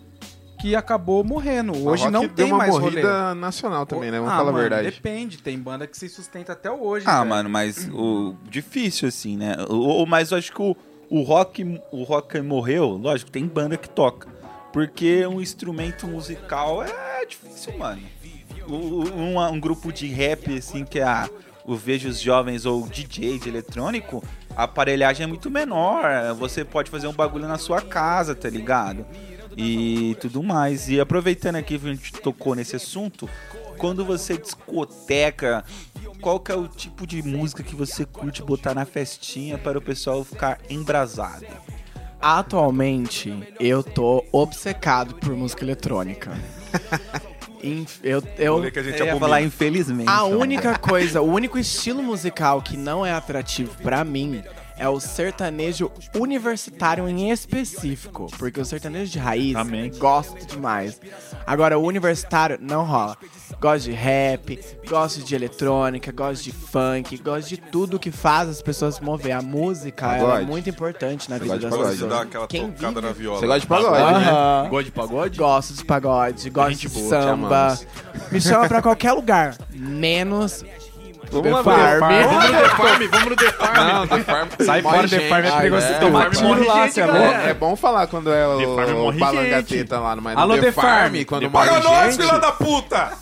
[0.67, 1.87] que acabou morrendo.
[1.87, 3.01] Hoje a não tem uma mais rolê.
[3.37, 4.19] nacional também, né?
[4.19, 4.91] Vamos Ah, falar a mano, verdade.
[4.91, 7.07] Depende, tem banda que se sustenta até hoje.
[7.09, 7.29] Ah, velho.
[7.31, 9.55] mano, mas o difícil assim, né?
[9.69, 10.77] O, o- mas eu acho que o,
[11.09, 14.29] o rock, o rock morreu, lógico, tem banda que toca.
[14.73, 18.03] Porque um instrumento musical é difícil, mano.
[18.69, 21.31] Um, um grupo de rap, assim, que é a,
[21.65, 24.23] o Vejo os Jovens ou DJ de eletrônico,
[24.57, 26.03] a aparelhagem é muito menor.
[26.39, 29.07] Você pode fazer um bagulho na sua casa, tá ligado?
[29.57, 30.89] E tudo mais.
[30.89, 33.29] E aproveitando aqui que a gente tocou nesse assunto,
[33.79, 35.65] quando você discoteca,
[36.21, 39.83] qual que é o tipo de música que você curte botar na festinha para o
[39.83, 41.47] pessoal ficar embrasado?
[42.21, 46.37] Atualmente, eu tô obcecado por música eletrônica.
[47.63, 50.09] Inf- eu, eu, Rolê que a gente Eu ia falar infelizmente.
[50.09, 50.39] A então.
[50.39, 54.43] única coisa, o único estilo musical que não é atrativo pra mim
[54.79, 58.27] é o sertanejo universitário em específico.
[58.39, 59.91] Porque o sertanejo de raiz, Amém.
[59.99, 61.01] gosto demais.
[61.47, 63.17] Agora, o universitário não rola.
[63.61, 64.59] Gosto de rap,
[64.89, 69.33] gosto de eletrônica, gosto de funk, gosto de tudo que faz as pessoas se mover.
[69.33, 71.91] A música ela é muito importante na Você vida das pagode?
[71.93, 72.11] pessoas.
[72.11, 73.39] Dá aquela Quem tocada vive- na viola.
[73.41, 74.31] Você gosta de pagode, né?
[74.31, 74.69] Aham.
[74.69, 75.39] Gosta de pagode?
[75.39, 77.79] Gosto de pagode, gosto Gente de boa, samba.
[78.33, 80.65] Me chama pra qualquer lugar, menos
[81.31, 82.01] Vamos lá, Farm.
[82.01, 83.77] Vamos no The Farm, vamos no The Farm.
[83.89, 84.49] Não, The Farm.
[84.61, 85.29] Sai morre fora, The gente.
[85.29, 85.87] Farm é Ai, perigoso.
[85.87, 85.99] é.
[85.99, 87.35] Tomar tiro morre lá, gente, você é louco.
[87.35, 91.25] É bom falar quando é o, balangateta lá, mas Alô, no The Farm, Farm.
[91.25, 93.13] quando morre Paga nós, gente, filha da puta!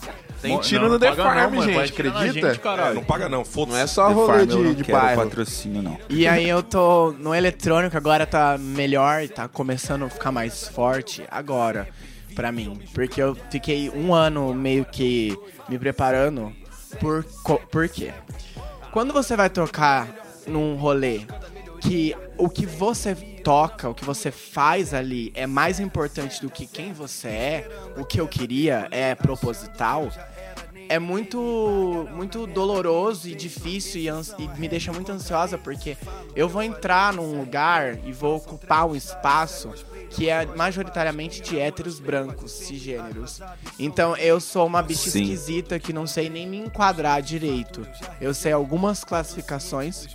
[0.41, 2.53] tem tiro Não, no The paga Farm, não, mano, gente, acredita?
[2.53, 2.67] gente.
[2.67, 3.77] É, não paga não, foda-se.
[3.77, 5.23] Não é só rolê de, não de quero bairro.
[5.23, 5.97] patrocínio, não.
[6.07, 10.67] E aí eu tô no eletrônico, agora tá melhor e tá começando a ficar mais
[10.67, 11.87] forte agora
[12.35, 12.79] pra mim.
[12.93, 15.35] Porque eu fiquei um ano meio que
[15.67, 16.53] me preparando
[16.95, 17.23] por,
[17.71, 18.13] por quê?
[18.91, 20.07] Quando você vai tocar
[20.47, 21.21] num rolê
[21.81, 26.65] que o que você toca, o que você faz ali é mais importante do que
[26.65, 30.09] quem você é, o que eu queria é proposital,
[30.89, 34.07] é muito muito doloroso e difícil e,
[34.43, 35.97] e me deixa muito ansiosa porque
[36.35, 39.71] eu vou entrar num lugar e vou ocupar um espaço
[40.09, 43.41] que é majoritariamente de héteros brancos, cisgêneros.
[43.77, 45.23] Então eu sou uma bicha Sim.
[45.23, 47.85] esquisita que não sei nem me enquadrar direito.
[48.21, 50.07] Eu sei algumas classificações,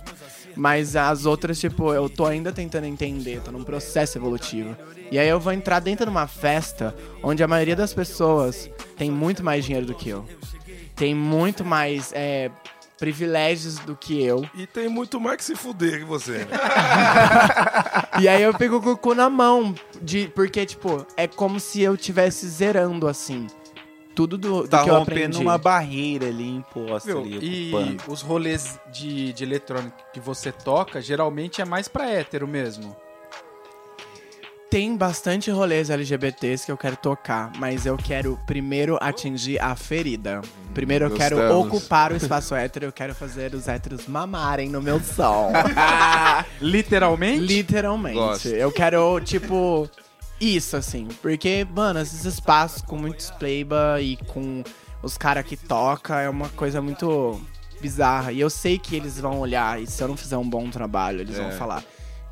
[0.55, 4.75] mas as outras, tipo, eu tô ainda tentando entender, tô num processo evolutivo.
[5.11, 9.11] E aí eu vou entrar dentro de uma festa onde a maioria das pessoas tem
[9.11, 10.25] muito mais dinheiro do que eu.
[11.01, 12.51] Tem muito mais é,
[12.99, 14.47] privilégios do que eu.
[14.53, 16.45] E tem muito mais que se fuder que você.
[18.21, 19.73] E aí eu pego com o cu na mão.
[19.99, 23.47] De, porque, tipo, é como se eu tivesse zerando, assim.
[24.13, 25.37] Tudo do, do Tá que eu rompendo aprendi.
[25.39, 27.19] uma barreira ali imposta Viu?
[27.21, 28.03] ali, E ocupando.
[28.11, 32.95] os rolês de, de eletrônico que você toca, geralmente é mais pra hétero mesmo.
[34.71, 40.39] Tem bastante rolês LGBTs que eu quero tocar, mas eu quero primeiro atingir a ferida.
[40.73, 41.67] Primeiro eu quero gostamos.
[41.67, 45.51] ocupar o espaço hétero, eu quero fazer os héteros mamarem no meu som.
[46.61, 47.41] Literalmente?
[47.45, 48.15] Literalmente.
[48.15, 48.47] Gosto.
[48.47, 49.89] Eu quero, tipo,
[50.39, 51.05] isso, assim.
[51.21, 54.63] Porque, mano, esses espaços com muitos playba e com
[55.03, 57.41] os caras que toca é uma coisa muito
[57.81, 58.31] bizarra.
[58.31, 61.19] E eu sei que eles vão olhar e se eu não fizer um bom trabalho,
[61.19, 61.51] eles vão É.
[61.51, 61.83] falar.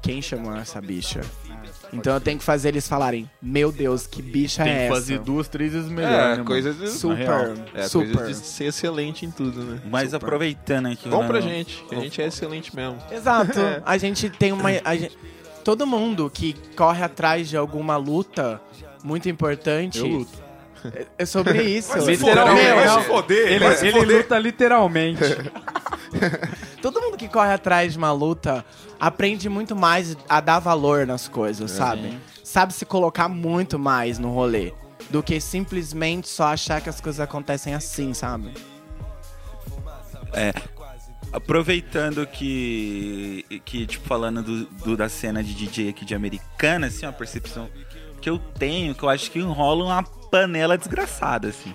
[0.01, 1.19] Quem chamou essa bicha?
[1.91, 4.93] Então eu tenho que fazer eles falarem: Meu Deus, que bicha Tem é que essa?
[4.95, 6.85] fazer duas, três vezes melhor, É, né, coisa mano?
[6.85, 7.53] de- Super.
[7.73, 8.15] É, super.
[8.17, 9.79] coisa de ser excelente em tudo, né?
[9.89, 11.09] Mas aproveitando aqui.
[11.09, 12.97] Bom né, pra gente, que a gente é excelente mesmo.
[13.11, 13.59] Exato.
[13.85, 14.69] A gente tem uma.
[14.85, 15.17] a gente-
[15.63, 18.61] todo mundo que corre atrás de alguma luta
[19.03, 19.97] muito importante.
[19.99, 20.49] Eu luto.
[20.93, 21.89] É- É sobre isso.
[21.91, 22.61] Vai se Literalmente.
[22.67, 24.17] foder, vai se foder, Ele, vai se ele foder.
[24.17, 25.23] luta literalmente.
[26.81, 28.65] Todo mundo que corre atrás de uma luta
[28.99, 32.17] aprende muito mais a dar valor nas coisas, sabe?
[32.43, 34.73] Sabe se colocar muito mais no rolê
[35.09, 38.53] do que simplesmente só achar que as coisas acontecem assim, sabe?
[41.31, 47.05] Aproveitando que, que tipo, falando do, do- da cena de DJ aqui de Americana, assim,
[47.05, 47.69] uma percepção
[48.19, 51.73] que eu tenho, que eu acho que rola uma panela desgraçada, assim.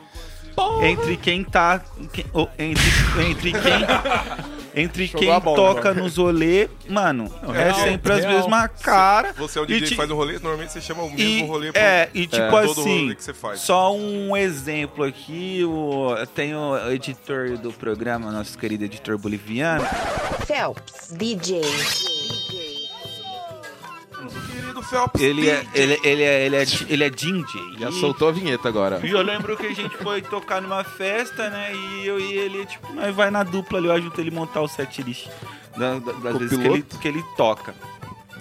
[0.83, 1.81] Entre quem tá.
[2.13, 2.83] quem- ou entre,
[3.29, 3.63] entre quem.
[4.77, 5.55] Entre Jogou quem bomba.
[5.55, 8.33] toca nos rolê, mano, é real, sempre as real.
[8.33, 9.33] mesmas cara.
[9.35, 11.73] Você é o DJ que faz o rolê, normalmente você chama o mesmo E, rolê
[11.73, 13.61] pro é, e tipo todo assim, rolê que você faz.
[13.61, 19.87] só um exemplo aqui, o, eu tenho o editor do programa, nosso querido editor boliviano,
[20.47, 21.61] Phelps, DJ.
[24.89, 25.83] Phelps, ele é, DJ.
[25.83, 27.45] ele, ele é, ele é, ele é DJ.
[27.79, 29.01] Já soltou a vinheta agora.
[29.05, 31.73] E eu lembro que a gente foi tocar numa festa, né?
[31.75, 34.61] E eu e ele, tipo, nós vai na dupla ali, eu ajudo ele a montar
[34.61, 35.27] o set list
[35.77, 37.75] da, da- das O vezes que ele, que ele toca.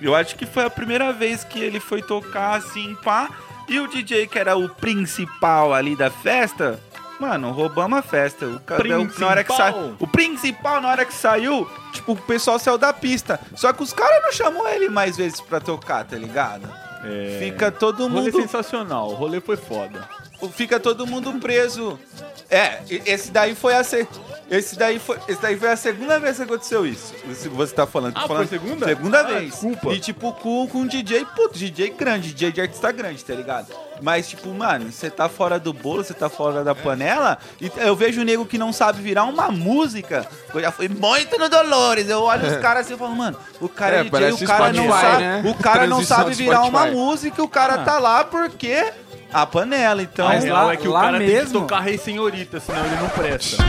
[0.01, 3.29] Eu acho que foi a primeira vez que ele foi tocar assim, pá.
[3.69, 6.79] E o DJ, que era o principal ali da festa,
[7.19, 8.45] mano, roubamos a festa.
[8.45, 9.73] O cara, na hora que Principal?
[9.73, 9.95] sa...
[9.99, 11.69] O principal, na hora que saiu,
[12.03, 13.39] tipo, o pessoal saiu da pista.
[13.55, 16.69] Só que os caras não chamam ele mais vezes pra tocar, tá ligado?
[17.03, 17.39] É...
[17.39, 20.07] Fica todo Rolê mundo sensacional, o rolê foi foda.
[20.49, 21.99] Fica todo mundo preso.
[22.49, 24.07] É, esse daí foi a se...
[24.51, 27.13] esse daí foi, esse daí foi a segunda vez que aconteceu isso.
[27.33, 28.85] Se você tá falando, Ah, foi falando a segunda?
[28.85, 29.51] Segunda Ah, vez.
[29.51, 29.91] desculpa.
[29.93, 33.67] E tipo com com um DJ, puto, DJ grande, DJ de artista grande, tá ligado?
[34.01, 37.95] Mas tipo, mano, você tá fora do bolo, você tá fora da panela, e eu
[37.95, 40.27] vejo um nego que não sabe virar uma música.
[40.53, 42.07] Eu já fui muito no Dolores.
[42.09, 44.73] Eu olho os caras assim e falo, mano, o cara É, é, DJ, o cara
[44.73, 45.43] não Spotify, sabe, né?
[45.45, 48.91] o cara não Transição sabe do virar uma música, o cara tá lá porque
[49.33, 50.27] a panela, então.
[50.27, 52.85] Mas real lá- é que o lá cara tem que mesmo- tocar Rei Senhorita, senão
[52.85, 53.63] ele não presta.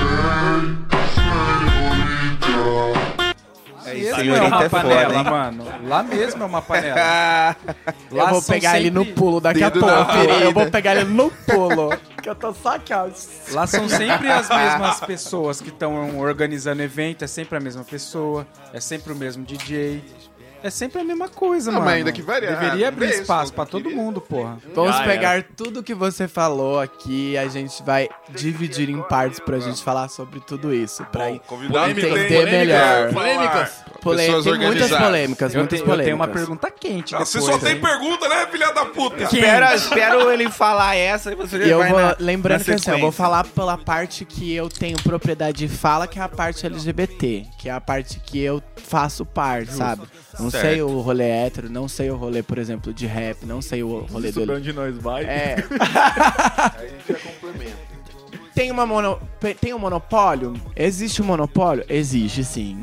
[3.87, 5.25] É Esse isso, é senhorita uma é foda, panela, hein?
[5.25, 5.65] mano.
[5.87, 7.55] Lá mesmo é uma panela.
[8.11, 9.87] Eu vou são pegar ele no sempre- pulo daqui a pouco.
[10.43, 11.91] Eu vou pegar ele no pulo.
[12.23, 13.07] que eu tô só aqui, ó.
[13.53, 18.47] Lá são sempre as mesmas pessoas que estão organizando evento, é sempre a mesma pessoa,
[18.73, 20.03] é sempre o mesmo DJ.
[20.65, 21.85] É sempre a mesma coisa, Não, mano.
[21.91, 22.51] mas ainda que varia.
[22.57, 23.97] Deveria Ah, abrir mesmo, espaço pra todo queria.
[23.99, 24.57] mundo, porra.
[24.75, 29.39] Vamos Já pegar tudo que você falou aqui e a gente vai dividir em partes
[29.41, 31.05] pra gente falar sobre tudo isso.
[31.13, 33.13] Pra Bom, entender melhor.
[33.13, 33.85] Polêmicas.
[34.01, 36.33] Polê- Pessoas tem muitas polêmas, Eu, muitas tenho- eu tenho uma polêmicas.
[36.35, 37.29] pergunta quente Ah, depois.
[37.29, 37.81] Você só tem hein?
[37.81, 39.23] pergunta, né, filha da puta?
[39.25, 42.65] Espera, espero ele falar essa e você já E eu vai vou, na- lembrando na
[42.65, 46.23] que assim, eu vou falar pela parte que eu tenho propriedade de fala, que é
[46.23, 50.03] a parte LGBT, que é a parte que eu faço parte, sabe?
[50.39, 50.67] Não Certo.
[50.67, 54.01] sei o rolê hétero, não sei o rolê, por exemplo, de rap, não sei o
[54.01, 54.53] rolê Isso do.
[54.53, 55.25] onde nós vai.
[55.25, 55.57] É.
[55.77, 57.95] A gente já complementa.
[58.55, 59.19] Tem, uma mono...
[59.61, 60.55] tem um monopólio?
[60.77, 61.85] Existe um monopólio?
[61.89, 62.83] Existe sim.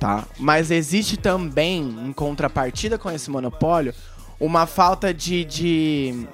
[0.00, 0.24] Tá?
[0.38, 3.94] Mas existe também, em contrapartida com esse monopólio,
[4.38, 6.26] uma falta de, de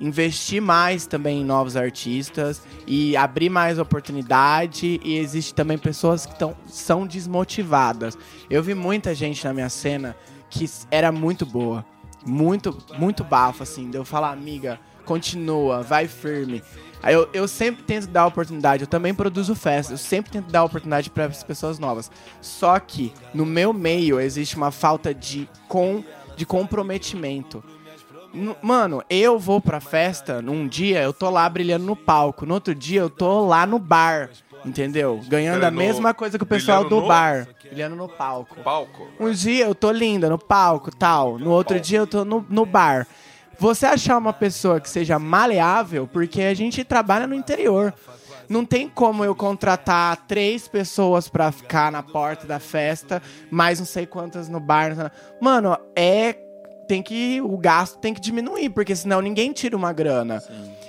[0.00, 5.00] investir mais também em novos artistas e abrir mais oportunidade.
[5.02, 8.16] E existe também pessoas que tão, são desmotivadas.
[8.50, 10.16] Eu vi muita gente na minha cena
[10.50, 11.84] que era muito boa.
[12.24, 13.90] Muito, muito bafo, assim.
[13.90, 16.62] De eu falar, amiga, continua, vai firme.
[17.02, 21.08] Eu, eu sempre tento dar oportunidade, eu também produzo festa, eu sempre tento dar oportunidade
[21.08, 22.10] para as pessoas novas.
[22.40, 26.02] Só que no meu meio existe uma falta de, com,
[26.36, 27.62] de comprometimento.
[28.62, 32.74] Mano, eu vou pra festa, num dia eu tô lá brilhando no palco, no outro
[32.74, 34.30] dia eu tô lá no bar,
[34.64, 35.20] entendeu?
[35.26, 38.56] Ganhando a mesma coisa que o pessoal do bar, brilhando no palco.
[38.62, 39.08] Palco.
[39.18, 41.38] Um dia eu tô linda no palco, tal.
[41.38, 43.06] No outro dia eu tô no, no bar.
[43.58, 47.94] Você achar uma pessoa que seja maleável, porque a gente trabalha no interior.
[48.48, 53.86] Não tem como eu contratar três pessoas pra ficar na porta da festa, mais não
[53.86, 55.10] sei quantas no bar.
[55.40, 56.45] Mano, é.
[56.86, 57.40] Tem que.
[57.40, 60.42] O gasto tem que diminuir, porque senão ninguém tira uma grana.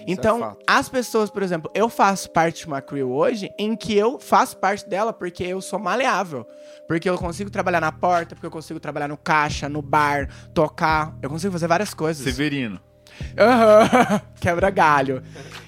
[0.05, 4.17] Então, as pessoas, por exemplo, eu faço parte de uma crew hoje em que eu
[4.19, 6.47] faço parte dela porque eu sou maleável.
[6.87, 11.13] Porque eu consigo trabalhar na porta, porque eu consigo trabalhar no caixa, no bar, tocar.
[11.21, 12.23] Eu consigo fazer várias coisas.
[12.23, 12.79] Severino.
[13.37, 15.21] Aham, quebra galho.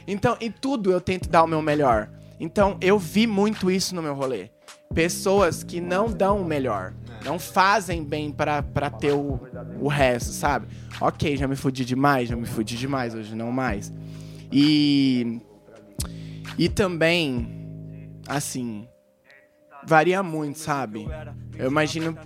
[0.07, 2.09] Então, em tudo eu tento dar o meu melhor.
[2.39, 4.49] Então, eu vi muito isso no meu rolê.
[4.93, 6.93] Pessoas que não dão o melhor.
[7.23, 9.39] Não fazem bem pra pra ter o,
[9.79, 10.67] o resto, sabe?
[11.01, 13.93] Ok, já me fudi demais, já me fudi demais, hoje não mais.
[14.51, 15.41] E.
[16.57, 18.87] E também, assim.
[19.85, 21.07] Varia muito, sabe?
[21.57, 22.17] Eu imagino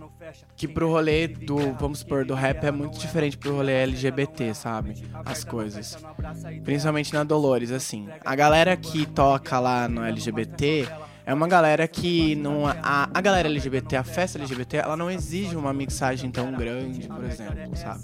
[0.55, 5.03] que pro rolê do, vamos supor, do rap é muito diferente pro rolê LGBT, sabe?
[5.25, 5.97] As coisas.
[6.63, 8.07] Principalmente na Dolores, assim.
[8.25, 10.87] A galera que toca lá no LGBT
[11.25, 12.67] é uma galera que não.
[12.67, 17.23] A, a galera LGBT, a festa LGBT, ela não exige uma mixagem tão grande, por
[17.23, 18.01] exemplo, sabe?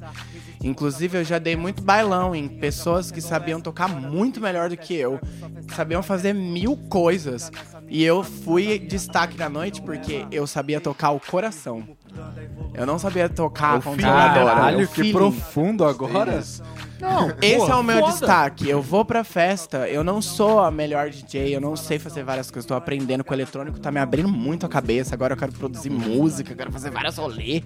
[0.64, 4.94] Inclusive, eu já dei muito bailão em pessoas que sabiam tocar muito melhor do que
[4.94, 5.20] eu,
[5.68, 7.52] que sabiam fazer mil coisas.
[7.88, 11.84] E eu fui destaque na noite porque eu sabia tocar o coração.
[12.74, 14.46] Eu não sabia tocar a controladora.
[14.46, 16.42] Caralho, o que profundo agora.
[17.00, 18.12] Não, esse é o meu foda.
[18.12, 18.70] destaque.
[18.70, 22.52] Eu vou pra festa, eu não sou a melhor DJ, eu não sei fazer várias
[22.52, 22.68] coisas.
[22.68, 25.16] Tô aprendendo com o eletrônico, tá me abrindo muito a cabeça.
[25.16, 27.64] Agora eu quero produzir música, eu quero fazer várias rolê.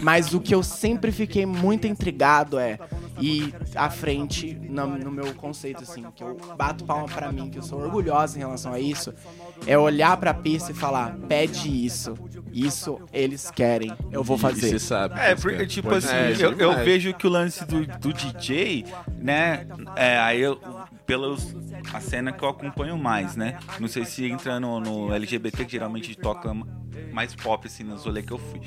[0.00, 2.78] Mas o que eu sempre fiquei muito intrigado é
[3.20, 7.58] ir à frente no, no meu conceito, assim, que eu bato palma pra mim, que
[7.58, 9.12] eu sou orgulhosa em relação a isso,
[9.66, 12.14] é olhar pra pista e falar, pede isso.
[12.52, 14.68] Isso eles querem, eu vou fazer.
[14.68, 15.18] você sabe.
[15.18, 16.84] É, porque, tipo Pode assim, eu, eu É.
[16.84, 18.84] vejo que o lance do, do DJ,
[19.18, 20.60] né, é, aí eu,
[21.04, 21.52] pelos,
[21.92, 25.72] a cena que eu acompanho mais, né, não sei se entra no, no LGBT, que
[25.72, 26.54] geralmente toca
[27.12, 28.60] mais pop, assim, nos rolês que eu fui,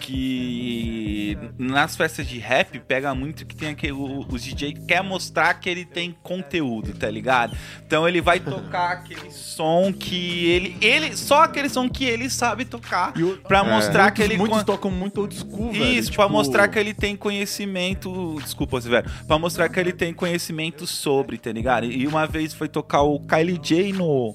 [0.00, 5.54] que nas festas de rap pega muito que tem aquele, o, os DJ quer mostrar
[5.54, 7.56] que ele tem conteúdo, tá ligado?
[7.86, 12.64] Então ele vai tocar aquele som que ele, ele só aquele som que ele sabe
[12.64, 13.12] tocar,
[13.46, 14.36] pra mostrar que ele...
[14.36, 15.84] Muitos tocam muito old school, velho.
[15.84, 18.38] isso, pra tipo- mostrar que ele tem conhecimento.
[18.42, 19.10] Desculpa, Severo.
[19.26, 21.86] Pra mostrar que ele tem conhecimento sobre, tá ligado?
[21.86, 24.34] E uma vez foi tocar o Kylie J no.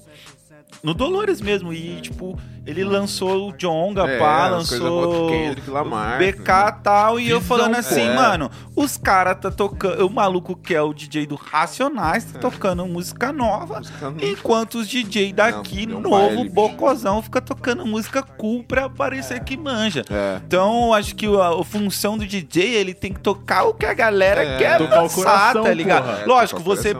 [0.82, 1.72] No Dolores mesmo.
[1.72, 5.28] E, tipo, ele lançou o Jonga, É, pá, lançou.
[5.30, 7.18] Kendrick Lamar, BK e tal.
[7.18, 8.14] E eu falando assim, É.
[8.14, 10.06] mano, os caras tá tocando.
[10.06, 13.80] O maluco que é o DJ do Racionais tá tocando música nova.
[14.22, 19.40] Enquanto os DJ daqui, Não, é novo, baile, bocozão, fica tocando música cool pra parecer
[19.44, 20.04] que manja.
[20.10, 20.40] É.
[20.46, 23.94] Então, acho que a, a função do DJ, ele tem que tocar o que a
[23.94, 26.04] galera É, quer tocar o lançar, coração, tá ligado?
[26.04, 26.18] porra.
[26.22, 26.94] É, Lógico, o você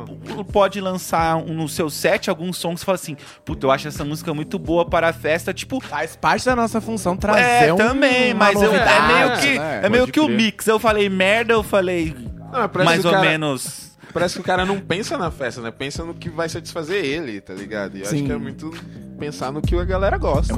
[0.52, 3.88] pode lançar um- no seu set alguns sons que você fala assim, puta, eu acho
[3.88, 5.80] essa música muito boa para a festa, tipo...
[5.80, 9.58] Faz parte da nossa função trazer é, um, também, uma mas eu- é meio que,
[9.58, 9.80] né?
[9.84, 10.66] é meio Pode que o mix.
[10.66, 12.14] Eu falei merda, eu falei
[12.52, 13.88] Não, parece mais ou cara- menos...
[14.12, 15.70] Parece que o cara não pensa na festa, né?
[15.70, 17.96] Pensa no que vai satisfazer ele, tá ligado?
[17.96, 18.70] E eu acho que é muito
[19.18, 20.54] pensar no que a galera gosta.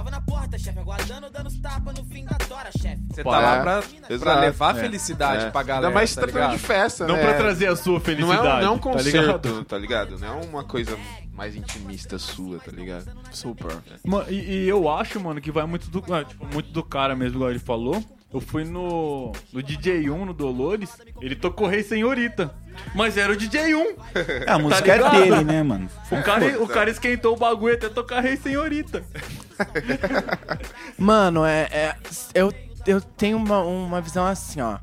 [0.00, 3.02] Tava na porta, chefe, aguardando, dando os tapas no fim da tora, chefe.
[3.10, 3.82] Você tá lá é, pra,
[4.18, 5.50] pra levar é, felicidade É.
[5.50, 5.88] pra galera.
[5.88, 6.52] Ainda mais tá tratando ligado?
[6.58, 7.22] de festa, Não né?
[7.22, 8.40] pra trazer a sua Não é, felicidade.
[8.40, 9.64] um, não é um tá concerto, ligado?
[9.66, 10.18] tá ligado?
[10.18, 10.96] Não é uma coisa
[11.34, 13.12] mais intimista sua, tá ligado?
[13.30, 13.76] Super.
[14.02, 17.14] Ma- E, e eu acho, mano, que vai muito do, ah, tipo, muito do cara
[17.14, 18.02] mesmo, igual ele falou.
[18.32, 22.54] Eu fui no, no DJ1, no Dolores, ele tocou Rei Senhorita.
[22.94, 23.96] Mas era o DJ1.
[24.46, 25.12] A música é ligado?
[25.18, 25.88] dele, né, mano?
[26.10, 29.04] O cara, o cara esquentou o bagulho até tocar Rei Senhorita.
[30.98, 31.96] Mano, é, é-
[32.34, 32.52] eu,
[32.86, 34.78] eu tenho uma, uma visão assim, ó.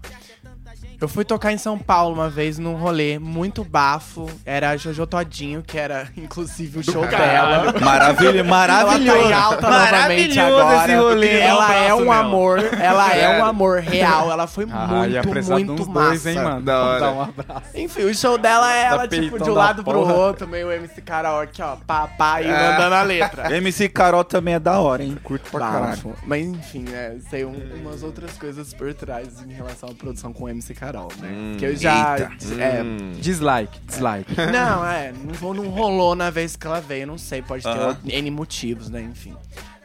[1.00, 4.28] Eu fui tocar em São Paulo uma vez num rolê muito bafo.
[4.44, 7.72] Era a Jojo Todinho, que era inclusive o show dela.
[7.80, 9.20] Maravilha, maravilhoso.
[9.20, 10.86] Ela tá em alta novamente Maravilhoso agora.
[10.86, 11.40] esse rolê.
[11.40, 12.16] Ela é um nela.
[12.18, 12.60] amor.
[12.82, 14.32] Ela é um amor real.
[14.32, 16.08] Ela foi Ah, muito, muito uns massa.
[16.10, 16.62] dois, hein, mano?
[16.64, 17.00] Da hora.
[17.00, 17.62] Dar um abraço.
[17.76, 20.14] Enfim, o show dela é ela, tipo, de um lado pro porra.
[20.14, 22.10] outro, meio MC Carol aqui, ó, pá,
[22.42, 23.54] e mandando a letra.
[23.56, 25.16] MC Carol também é da hora, hein?
[25.24, 26.16] Curto pra caralho.
[26.26, 30.46] Mas enfim, né, sei um- umas outras coisas por trás em relação à produção com
[30.46, 30.87] o MC Carol,
[31.22, 31.56] né?
[31.58, 32.18] que eu já.
[32.20, 32.84] é,
[33.20, 34.34] Dislike, dislike.
[34.52, 37.98] não, é, não, não rolou na vez que ela veio, não sei, pode ter Aham.
[38.06, 39.36] N motivos, né, enfim.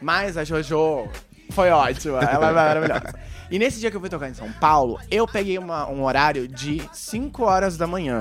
[0.01, 1.07] Mas a Jojo
[1.51, 3.15] foi ótima, ela é maravilhosa.
[3.51, 6.47] E nesse dia que eu fui tocar em São Paulo, eu peguei uma- um horário
[6.47, 8.19] de 5 horas da manhã.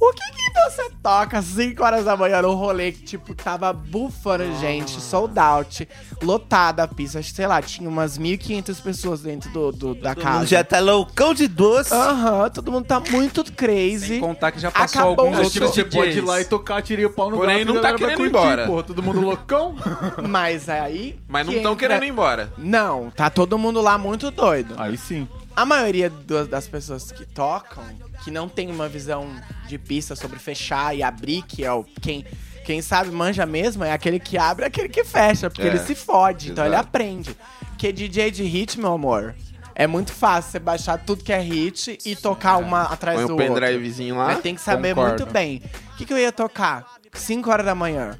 [0.00, 4.44] O que que você toca 5 horas da manhã no rolê que, tipo, tava bufando
[4.60, 5.88] gente, sold out,
[6.22, 10.38] lotada a pista, sei lá, tinha umas 1.500 pessoas dentro do, do- da Todo casa.
[10.38, 11.92] mundo já tá loucão de doce.
[11.92, 14.06] Aham, todo mundo tá muito crazy.
[14.06, 15.68] Sem contar que já passou Acabou alguns o outros show.
[15.72, 17.80] Você pode ir lá e tocar, tirar o pau no Porém, gato, não e a
[17.82, 18.66] tá galera vai querendo ir embora.
[18.66, 19.74] Porra, todo mundo loucão.
[20.28, 21.18] Mas aí.
[21.26, 22.52] Mas não que estão entra- querendo ir embora.
[22.56, 24.74] Não, tá todo mundo lá muito doido.
[24.78, 25.26] Aí sim.
[25.56, 27.82] A maioria do- das pessoas que tocam,
[28.22, 29.26] que não tem uma visão
[29.68, 32.24] de pista sobre fechar e abrir, que é o quem,
[32.64, 35.78] quem sabe manja mesmo, é aquele que abre e aquele que fecha, porque É, ele
[35.78, 36.88] se fode, então ele exato.
[36.88, 37.36] aprende.
[37.68, 39.34] Porque DJ de hit, meu amor,
[39.74, 43.34] é muito fácil você baixar tudo que é hit e tocar uma atrás Põe do
[43.34, 43.54] o outro.
[43.54, 44.26] pendrivezinho lá.
[44.26, 45.22] Mas tem que saber Concordo.
[45.22, 45.62] muito bem.
[45.94, 46.84] O que, que eu ia tocar?
[47.12, 48.18] 5 horas da manhã.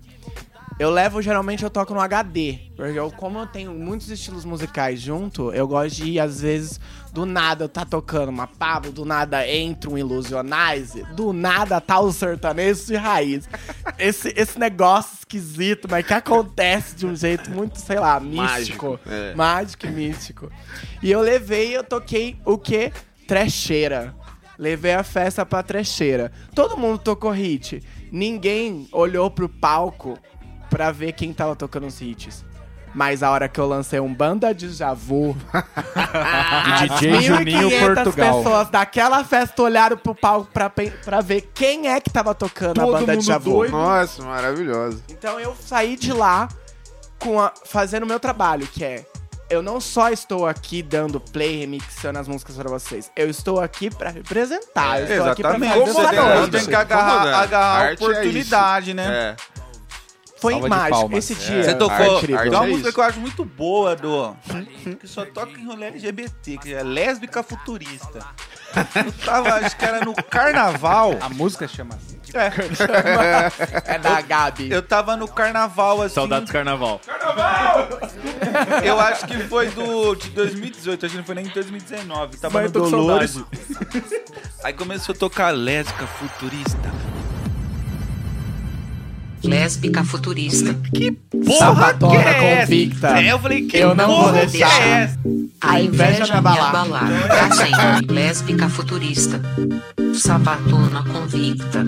[0.78, 2.60] Eu levo, geralmente, eu toco no HD.
[2.76, 6.80] Porque eu, como eu tenho muitos estilos musicais junto, eu gosto de ir, às vezes,
[7.12, 11.98] do nada eu tá tocando uma Pablo, do nada entra um Illusionize, do nada tá
[11.98, 13.48] o sertanejo de raiz.
[13.98, 18.90] Esse, esse negócio esquisito, mas que acontece de um jeito muito, sei lá, místico.
[18.90, 19.34] Mágico, é.
[19.34, 20.52] Mágico e místico.
[21.02, 22.92] E eu levei, eu toquei o quê?
[23.26, 24.14] Trecheira.
[24.56, 26.30] Levei a festa pra trecheira.
[26.54, 27.82] Todo mundo tocou hit.
[28.12, 30.16] Ninguém olhou pro palco
[30.70, 32.44] pra ver quem tava tocando os hits.
[32.94, 35.36] Mas a hora que eu lancei um banda de Javu,
[36.80, 38.36] De DJ Juninho 1.500 Portugal.
[38.42, 42.80] pessoas daquela festa olharam pro palco pra, pe- pra ver quem é que tava tocando
[42.80, 43.50] a Todo banda de mundo Javu.
[43.50, 43.72] doido.
[43.72, 45.02] Nossa, maravilhoso.
[45.08, 46.48] Então eu saí de lá
[47.18, 49.04] com a- fazendo o meu trabalho, que é
[49.50, 53.10] eu não só estou aqui dando play, remixando as músicas pra vocês.
[53.16, 55.00] Eu estou aqui pra representar.
[55.00, 55.92] eu estou aqui pra Exatamente.
[55.92, 59.06] fazer Você tem, tem que agarrar, agarrar a Arte é oportunidade, né?
[59.06, 59.36] É.
[60.40, 61.16] Foi Salva mágico.
[61.16, 61.64] Esse dia.
[61.64, 62.16] Você tocou.
[62.16, 64.36] arte, arte uma é música que eu acho muito boa do.
[65.00, 68.20] Que só toca em rolê LGBT, que é lésbica futurista.
[68.94, 71.16] Eu tava, acho que era no carnaval.
[71.20, 72.18] A música chama assim.
[72.34, 74.70] É, É da Gabi.
[74.70, 76.14] eu tava no carnaval, assim.
[76.14, 77.00] Saudades carnaval.
[78.84, 82.36] Eu acho que foi do de 2018, acho que não foi nem em 2019.
[82.36, 83.42] Tava Mas no Dolores.
[84.62, 87.17] Aí começou a tocar lésbica futurista.
[89.42, 90.74] Lésbica futurista.
[91.44, 93.20] Porra, Sapatona que é convicta.
[93.20, 94.82] É, eu falei, que Eu não vou porra que deixar.
[94.82, 95.18] é essa?
[95.60, 98.14] A inveja inveja me me abalar pra sempre.
[98.14, 99.40] Lésbica futurista.
[100.14, 101.84] Sapatona convicta.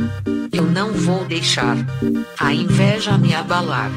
[0.53, 1.77] Eu não vou deixar
[2.39, 3.91] a inveja me abalar.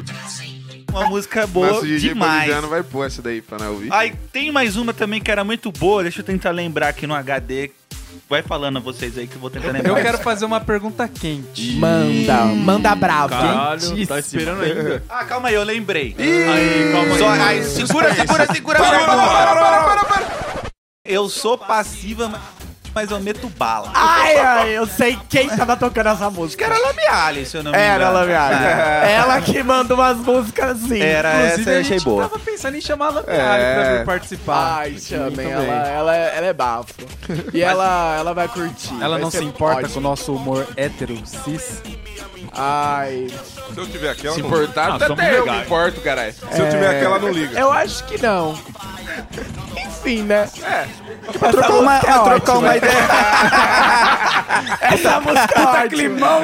[0.93, 2.53] Uma música boa Nosso DJ demais.
[2.69, 3.91] Vai pôr essa daí pra não ouvir.
[3.91, 7.15] Aí tem mais uma também que era muito boa, deixa eu tentar lembrar aqui no
[7.15, 7.71] HD.
[8.29, 9.89] Vai falando a vocês aí que eu vou tentar lembrar.
[9.89, 11.75] Eu quero fazer uma pergunta quente.
[11.75, 13.29] Manda, manda brava.
[13.29, 15.03] Caralho, tá esperando ainda.
[15.09, 16.15] Ah, calma aí, eu lembrei.
[16.17, 17.19] Aí, calma aí.
[17.19, 18.79] Só, aí, segura, segura, segura.
[18.79, 20.43] a pergunta.
[21.05, 22.41] Eu sou passiva,
[22.93, 23.91] mas- eu meto bala.
[23.93, 26.65] Ai, ai, eu sei quem tava tocando essa música.
[26.65, 27.93] Que era Lamiale, se eu não me engano.
[27.93, 28.65] Era, Lamiane.
[28.65, 29.13] É.
[29.19, 30.99] Ela que manda umas músicas assim.
[31.01, 32.21] Era Inclusive, essa, eu a achei gente boa.
[32.29, 33.97] tava pensando em chamar a pra É.
[33.97, 34.77] vir participar.
[34.79, 35.51] Ai, chamem, bem.
[35.51, 36.93] ela, ela, é- ela é bafo.
[37.53, 38.93] E ela, ela vai curtir.
[39.01, 39.93] Ela vai não se importa ótimo.
[39.93, 41.81] com o nosso humor hétero, cis.
[42.55, 43.27] Ai,
[43.73, 46.33] Se eu tiver aqui, ela Se não importar, Ah, até somos eu me importo, caralho.
[46.33, 47.59] Se eu tiver aqui, ela não liga.
[47.59, 48.55] eu acho que não.
[49.87, 50.47] Enfim, né?
[50.63, 50.87] É.
[51.39, 52.93] Vai trocar uma, vai trocar uma ideia.
[54.81, 55.89] Essa música é ótima.
[55.89, 56.41] climão.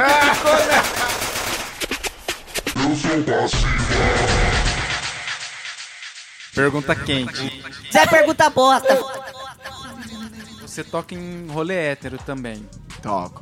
[6.54, 7.64] Pergunta quente.
[7.92, 8.98] Zé pergunta bosta.
[10.62, 12.68] Você toca em rolê hétero também.
[13.02, 13.42] Toco.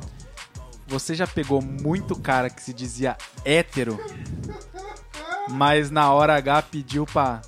[0.86, 4.00] Você já pegou muito cara que se dizia hétero,
[5.50, 7.42] mas na hora H pediu pra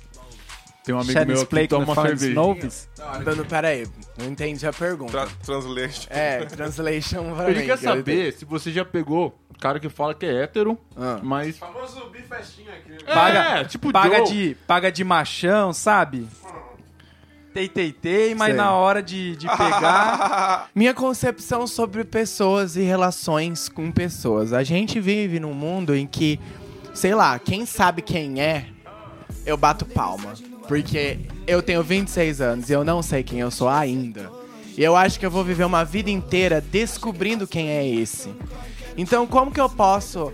[0.83, 2.33] Tem um amigo meu que Splake toma uma cerveja.
[2.33, 2.89] Noves?
[3.23, 5.11] Dando, peraí, não entendi a pergunta.
[5.11, 6.07] Tra translation.
[6.09, 7.65] É, translation pra Ele mim.
[7.67, 11.19] quer que eu saber se você já pegou cara que fala que é hétero, Ah.
[11.21, 11.59] mas...
[11.59, 12.93] Famoso bifestinho aqui.
[13.05, 14.27] É, Paga, tipo paga Joe.
[14.27, 16.27] de paga de machão, sabe?
[17.53, 18.55] tei, tei, tei, mas Sei.
[18.55, 20.69] na hora de, de pegar.
[20.73, 24.51] Minha concepção sobre pessoas e relações com pessoas.
[24.53, 26.39] A gente vive num mundo em que,
[26.93, 28.65] sei lá, quem sabe quem é,
[29.45, 30.33] eu bato palma.
[30.71, 34.31] Porque eu tenho 26 anos e eu não sei quem eu sou ainda.
[34.77, 38.33] E eu acho que eu vou viver uma vida inteira descobrindo quem é esse.
[38.95, 40.31] Então, como que eu posso.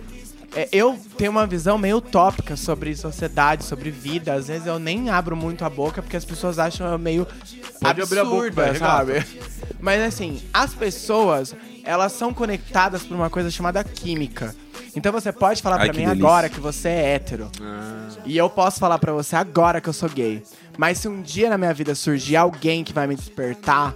[0.54, 4.32] é, eu tenho uma visão meio utópica sobre sociedade, sobre vida.
[4.32, 7.26] Às vezes eu nem abro muito a boca porque as pessoas acham eu meio
[7.82, 9.26] Pode abrir a boca, absurda, vai, sabe?
[9.80, 11.52] Mas assim, as pessoas,
[11.88, 14.54] elas são conectadas por uma coisa chamada química.
[14.94, 16.12] Então você pode falar que mim delícia.
[16.12, 17.50] agora que você é hétero.
[18.26, 20.42] E eu posso falar pra você agora que eu sou gay.
[20.76, 23.94] Mas se um dia na minha vida surgir alguém que vai me despertar,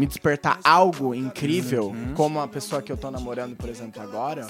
[0.00, 2.14] me despertar algo incrível, Uhum.
[2.16, 4.46] como a pessoa que eu tô namorando, por exemplo, agora,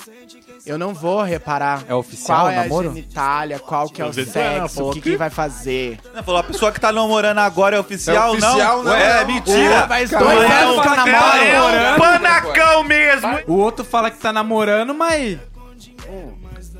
[0.64, 2.90] eu não vou reparar É oficial qual o é namoro?
[2.90, 5.98] a genitália, qual que é o sexo, falou o que, que- vai fazer.
[6.14, 8.84] Não, falou, a pessoa que tá namorando agora é oficial, É oficial, não?
[8.84, 9.86] não, É, mentira.
[9.88, 11.98] Mas dois anos que eu cara- namoro.
[12.00, 13.28] panacão mesmo.
[13.48, 15.36] O outro fala que tá namorando, mas.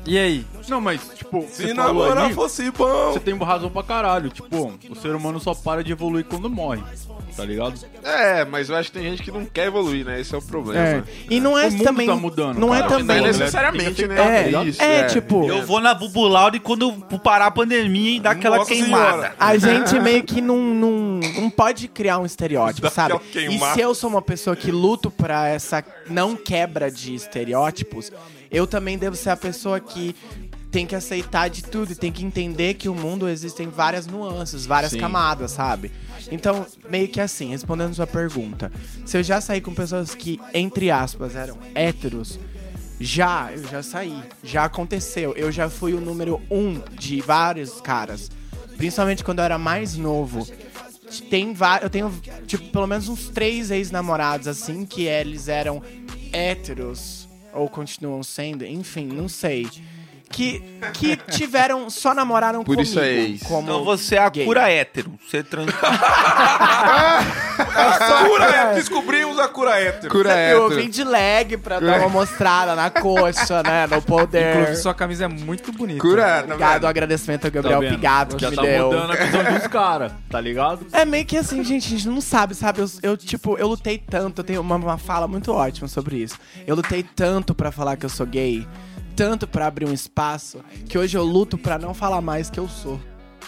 [0.05, 0.45] E aí?
[0.67, 3.11] Não, mas, tipo, Se namorar ali, fosse bom.
[3.11, 4.29] você tem razão pra caralho.
[4.29, 6.81] Tipo, o ser humano só para de evoluir quando morre.
[7.35, 7.79] Tá ligado?
[8.03, 10.19] É, mas eu acho que tem gente que não quer evoluir, né?
[10.19, 10.79] Esse é o problema.
[10.81, 11.03] É.
[11.29, 12.07] E não é O mundo também.
[12.07, 12.97] tá mudando, não é cara.
[12.97, 13.17] também.
[13.17, 14.43] Não necessariamente, né?
[14.51, 15.93] É, Isso, é, tipo, Eu vou na
[16.55, 16.91] e quando
[17.23, 19.11] parar a pandemia e dar aquela Nossa queimada.
[19.11, 19.35] Senhora.
[19.39, 23.19] a gente meio que não, não, não pode criar um estereótipo, sabe?
[23.33, 28.11] E se eu sou uma pessoa que luto pra essa não quebra de estereótipos,
[28.51, 30.15] eu também devo ser a pessoa que
[30.71, 34.65] tem que aceitar de tudo e tem que entender que o mundo existem várias nuances,
[34.65, 35.91] várias camadas, sabe?
[36.31, 38.71] Então, meio que assim, respondendo sua pergunta,
[39.05, 42.39] se eu já saí com pessoas que, entre aspas, eram héteros,
[43.01, 44.21] já, eu já saí.
[44.43, 45.33] Já aconteceu.
[45.35, 48.29] Eu já fui o número um de vários caras.
[48.77, 50.47] Principalmente quando eu era mais novo.
[51.29, 52.13] Tem eu tenho,
[52.45, 55.81] tipo, pelo menos uns três ex-namorados, assim, que eles eram
[56.31, 57.20] héteros.
[57.53, 59.67] Ou continuam sendo, enfim, não sei.
[60.31, 60.63] Que,
[60.93, 62.81] que tiveram, só namoraram Por comigo.
[62.83, 63.43] isso é ex.
[63.43, 64.45] Como Então você é a gay.
[64.45, 65.11] cura hétero.
[65.27, 65.67] Você trans...
[67.73, 68.75] A cura hétero.
[68.75, 70.11] Descobrimos a cura hétero.
[70.11, 70.81] Cura Eu hétero.
[70.81, 73.87] vim de leg pra dar uma mostrada na coxa, né?
[73.87, 74.51] No poder.
[74.55, 75.99] Inclusive, sua camisa é muito bonita.
[76.01, 76.85] Cura, tá Obrigado, vendo?
[76.87, 77.89] agradecimento ao Tá Gabriel vendo?
[77.95, 78.85] Pigado que Já me tá deu.
[78.87, 80.85] mudando a visão dos caras, tá ligado?
[80.91, 82.79] É meio que assim, gente, a gente não sabe, sabe?
[82.81, 86.35] Eu, eu, tipo, eu lutei tanto, eu tenho uma, uma fala muito ótima sobre isso.
[86.65, 88.67] Eu lutei tanto pra falar que eu sou gay,
[89.15, 92.67] tanto pra abrir um espaço, que hoje eu luto pra não falar mais que eu
[92.67, 92.99] sou.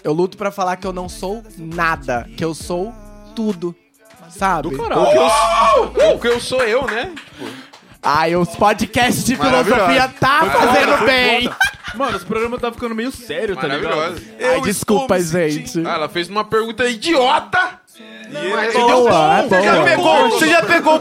[0.03, 2.93] Eu luto pra falar que eu não sou nada, que eu sou
[3.35, 3.75] tudo.
[4.29, 4.69] Sabe?
[4.69, 5.11] Do Ou caralho.
[5.11, 5.17] que
[6.01, 7.13] eu, ou que eu sou eu, né?
[8.01, 11.49] Ai, os podcasts de filosofia tá fazendo bem.
[11.95, 14.21] Mano, esse programa tá ficando meio sério, tá ligado?
[14.41, 15.79] Ai, desculpa, gente.
[15.85, 17.79] Ah, ela fez uma pergunta idiota.
[17.99, 19.83] É boa, é Já boa.
[19.85, 20.99] pegou, você já pegou o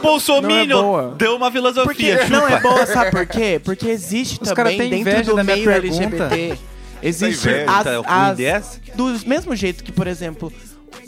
[0.69, 1.15] Não é.
[1.17, 2.19] Deu uma filosofia.
[2.19, 3.61] Porque, não é boa, sabe por quê?
[3.65, 6.25] Porque existe Os também dentro do meio pergunta.
[6.27, 6.59] LGBT.
[7.03, 8.31] Existe inveja, as, tá?
[8.31, 10.53] As- do mesmo jeito que, por exemplo,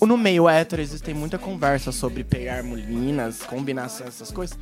[0.01, 4.59] no meio hétero existem muita conversa sobre pegar meninas, combinação, essas coisas.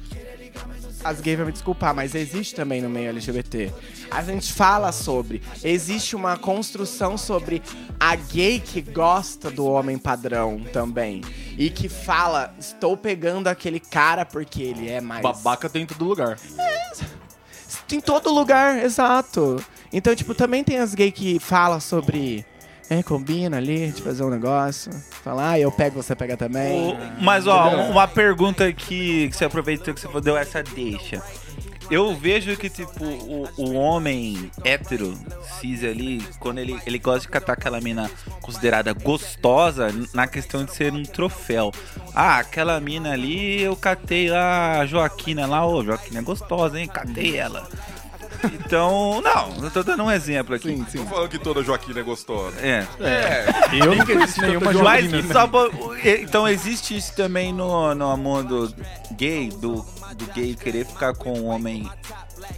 [1.04, 3.72] As gays vão me desculpar, mas existe também no meio LGBT.
[4.10, 5.42] A gente fala sobre.
[5.64, 7.62] Existe uma construção sobre
[7.98, 11.22] a gay que gosta do homem padrão também.
[11.58, 15.22] E que fala, estou pegando aquele cara porque ele é mais.
[15.22, 16.38] Babaca tem em todo lugar.
[17.90, 19.62] Em todo lugar, exato.
[19.92, 22.46] Então, tipo, também tem as gays que falam sobre.
[22.98, 24.92] É, combina ali, de fazer um negócio.
[25.24, 26.90] Falar, ah, eu pego, você pega também.
[26.92, 31.22] O- Mas, ó, uma pergunta que, que você aproveitou que você deu essa deixa.
[31.90, 35.18] Eu vejo que, tipo, o, o homem hétero,
[35.60, 40.74] cis ali, quando ele, ele gosta de catar aquela mina considerada gostosa, na questão de
[40.74, 41.70] ser um troféu.
[42.14, 46.86] Ah, aquela mina ali, eu catei lá a Joaquina lá, ô, Joaquina é gostosa, hein?
[46.86, 47.68] Catei ela.
[48.44, 50.68] Então, não, eu tô dando um exemplo aqui.
[50.90, 52.58] Sim, Tô falando que toda Joaquina é gostosa.
[52.60, 52.86] É.
[53.00, 53.46] É.
[53.72, 55.32] Eu nunca existe nenhuma Mas, Joaquina.
[55.32, 55.70] só pra-
[56.20, 58.74] então existe isso também no, no mundo
[59.12, 59.84] gay, do,
[60.14, 61.88] do gay querer ficar com um homem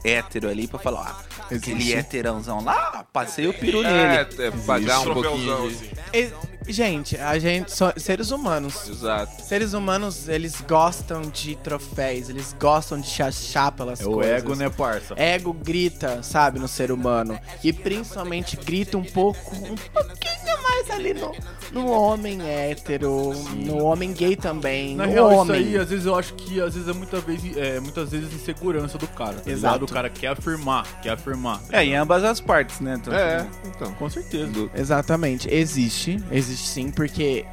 [0.03, 4.43] hétero ali pra falar, ah, aquele héterãozão lá, passei o peru É, nele.
[4.43, 5.75] é pagar um pouquinho de...
[5.77, 5.91] assim.
[6.13, 6.33] E-
[6.73, 7.71] gente, a gente.
[7.73, 8.89] só- seres humanos.
[8.89, 9.43] Exato.
[9.45, 14.33] Seres humanos, eles gostam de troféus, eles gostam de chachar pelas É o coisas.
[14.39, 15.15] ego, né, parça?
[15.17, 17.39] Ego grita, sabe, no ser humano.
[17.63, 21.35] E principalmente grita um pouco, um pouquinho mais ali no,
[21.73, 25.61] no homem hétero, no homem gay também, Na no real, homem.
[25.61, 28.33] isso aí, às vezes eu acho que às vezes é muita vez, é, muitas vezes
[28.33, 29.35] insegurança do cara.
[29.35, 29.75] Tá Exato.
[29.75, 29.91] ligado?
[29.91, 31.61] O cara quer afirmar, quer afirmar.
[31.71, 32.97] É, em ambas as partes, né?
[33.01, 33.93] Então, É, então.
[33.95, 34.71] Com certeza.
[34.75, 35.53] Exatamente.
[35.53, 37.45] Existe, existe sim, porque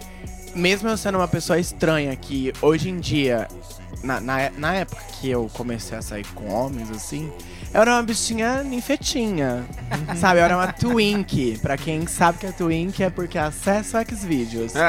[0.56, 3.48] mesmo eu sendo uma pessoa estranha, que hoje em dia,
[4.04, 7.32] na, na, na época que eu comecei a sair com homens, assim,
[7.74, 9.64] eu era uma bichinha ninfetinha,
[10.18, 10.40] sabe?
[10.40, 11.58] Eu era uma twink.
[11.60, 14.74] Pra quem sabe que é twink, é porque acessa o Xvideos.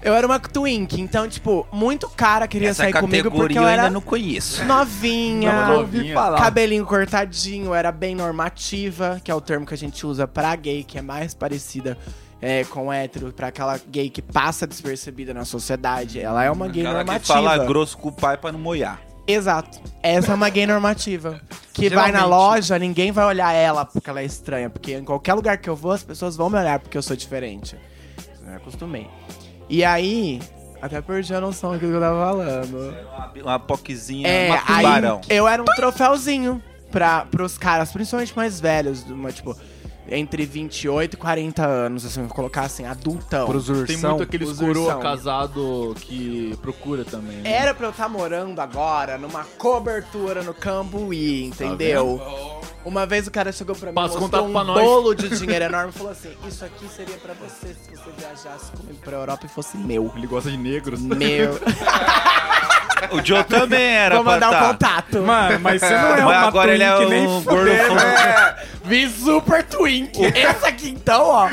[0.00, 3.68] Eu era uma twink, então, tipo, muito cara queria Essa sair comigo porque eu eu
[3.68, 4.64] era ainda não conheço.
[4.64, 6.38] novinha, Não, não ouvi falar.
[6.38, 10.84] cabelinho cortadinho, era bem normativa, que é o termo que a gente usa pra gay,
[10.84, 11.98] que é mais parecida
[12.40, 16.20] é, com hétero, pra aquela gay que passa despercebida na sociedade.
[16.20, 17.34] Ela é uma gay Cara que normativa.
[17.34, 19.00] fala grosso com o pai pra não moiar.
[19.26, 19.80] Exato.
[20.02, 21.40] Essa é uma gay normativa.
[21.72, 22.28] Que vai na Geralmente.
[22.30, 24.70] loja, ninguém vai olhar ela porque ela é estranha.
[24.70, 27.14] Porque em qualquer lugar que eu vou, as pessoas vão me olhar porque eu sou
[27.16, 27.76] diferente.
[28.42, 29.08] Eu me acostumei.
[29.68, 30.40] E aí,
[30.80, 32.94] até perdi a noção daquilo que eu tava falando.
[33.42, 35.20] Uma poquezinha, É, uma aí tubarão.
[35.28, 39.56] eu era um troféuzinho pra, pros caras, principalmente mais velhos, uma, tipo,
[40.10, 43.46] entre 28 e 40 anos, assim, vou colocar assim, adultão.
[43.86, 45.00] Tem muito aqueles Os coroa ursão.
[45.00, 47.38] casado que procura também.
[47.38, 47.50] né?
[47.52, 52.20] Era pra eu estar morando agora numa cobertura no Cambuí, entendeu?
[52.84, 54.82] Uma vez o cara chegou pra mim, Passa mostrou um pra nós.
[54.82, 58.70] bolo de dinheiro enorme e falou assim, isso aqui seria pra você se você viajasse
[58.72, 60.10] comigo pra Europa e fosse meu.
[60.16, 61.00] Ele gosta de negros.
[61.00, 61.58] Meu.
[63.12, 64.68] O Joe também era Vou mandar o tá.
[64.68, 65.22] contato.
[65.22, 68.56] Mano, mas você não é Mas uma agora ele é twink nem um gordo É.
[68.84, 70.24] Vi super twink.
[70.24, 71.48] Esse aqui então, ó,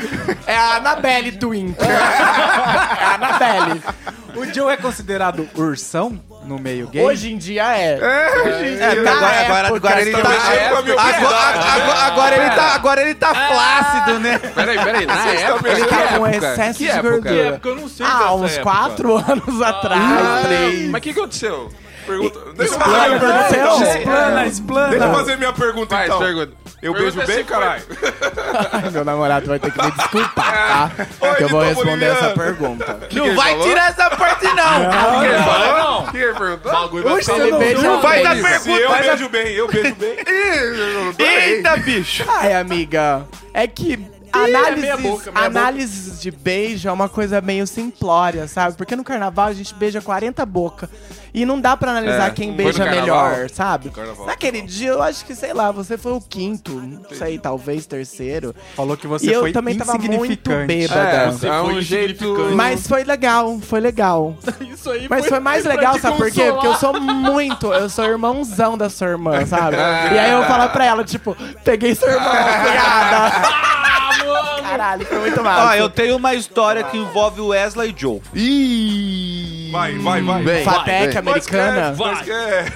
[0.46, 1.76] é a Anabelle twink.
[1.82, 3.82] é a Anabelle.
[4.34, 7.02] O Joe é considerado ursão no meio gay?
[7.04, 7.96] Hoje em dia é.
[7.96, 10.18] Hoje em É, dia, porque agora, agora, época, agora ele tá.
[10.18, 12.74] Agora, agora- agora ele tá.
[12.74, 14.38] Agora ele tá flácido, né?
[14.38, 15.06] Peraí, peraí.
[15.06, 17.10] Na Ele época, tá com excesso Que de época?
[17.10, 17.34] gordura.
[17.34, 17.68] Que época?
[17.68, 20.90] Eu não sei Ah, dessa uns quatro anos atrás, três.
[20.90, 21.68] Mas o que, que aconteceu?
[22.06, 22.38] Pergunta.
[22.56, 23.18] Deixa eu Explana, fazer minha
[23.48, 24.88] pergunta, é, Explana, explana.
[24.90, 26.18] Deixa eu fazer minha pergunta Faz, então.
[26.20, 26.52] pergunta.
[26.82, 27.82] Eu Pergunta beijo bem, caralho?
[28.92, 30.52] Meu namorado vai ter que me desculpar,
[30.98, 31.06] tá?
[31.20, 32.94] Oi, que eu vou Vitor responder essa pergunta.
[33.08, 33.68] que Não vai falou?
[33.68, 35.16] tirar essa parte, não.
[35.16, 35.78] O que ele falou?
[35.78, 36.00] Não.
[36.04, 36.72] O que ele perguntou?
[36.72, 38.44] bagulho vai Oxe, beija Não vai dar bem.
[38.58, 38.80] Se pergunta.
[38.80, 40.16] eu beijo bem, eu beijo bem.
[41.26, 42.24] Eita, bicho.
[42.28, 48.46] Ai, amiga, é que meia análises, boca, análises de beijo é uma coisa meio simplória,
[48.46, 48.76] sabe?
[48.76, 50.90] Porque no carnaval a gente beija 40 bocas.
[51.36, 53.90] E não dá pra analisar É, quem foi beija melhor, sabe?
[53.90, 54.24] Carnaval.
[54.24, 58.54] Naquele dia eu acho que, sei lá, você foi o quinto, não sei, talvez terceiro.
[58.74, 60.66] Falou que você e eu foi também tava muito insignificante.
[60.66, 61.00] bêbada.
[61.00, 62.50] É, Você é foi um jeito...
[62.54, 64.34] Mas foi legal, foi legal.
[64.66, 66.50] Isso aí Mas foi mais pra legal, sabe por quê?
[66.50, 69.76] Porque eu sou muito, eu sou irmãozão da sua irmã, sabe?
[69.76, 73.76] E aí eu falo pra ela, tipo, peguei sua irmã, cunhada.
[74.62, 75.68] Caralho, foi muito massa.
[75.68, 78.20] Ó, eu tenho uma história que envolve o Wesley e Joe.
[78.34, 79.55] Ih!
[79.70, 80.42] Vai, vai, vai.
[80.42, 80.64] Vem.
[80.64, 82.66] Fatec americana, Nós quer...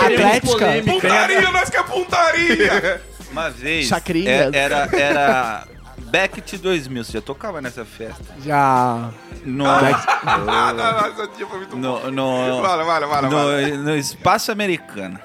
[0.00, 0.66] atlética.
[0.84, 3.02] Puntaria, nós quer puntaria!
[3.30, 3.86] Uma vez.
[3.86, 4.52] Chacrinhas.
[4.52, 4.88] é- Era.
[4.92, 5.64] era
[6.10, 7.04] Back to 2000.
[7.04, 8.24] Você já tocava nessa festa?
[8.44, 9.10] Já.
[9.44, 9.64] No.
[9.66, 12.10] Ah, Nossa, esse dia foi muito bom.
[12.10, 13.76] no, no, Vale, vale, vale, vale.
[13.76, 15.18] no, no espaço americano.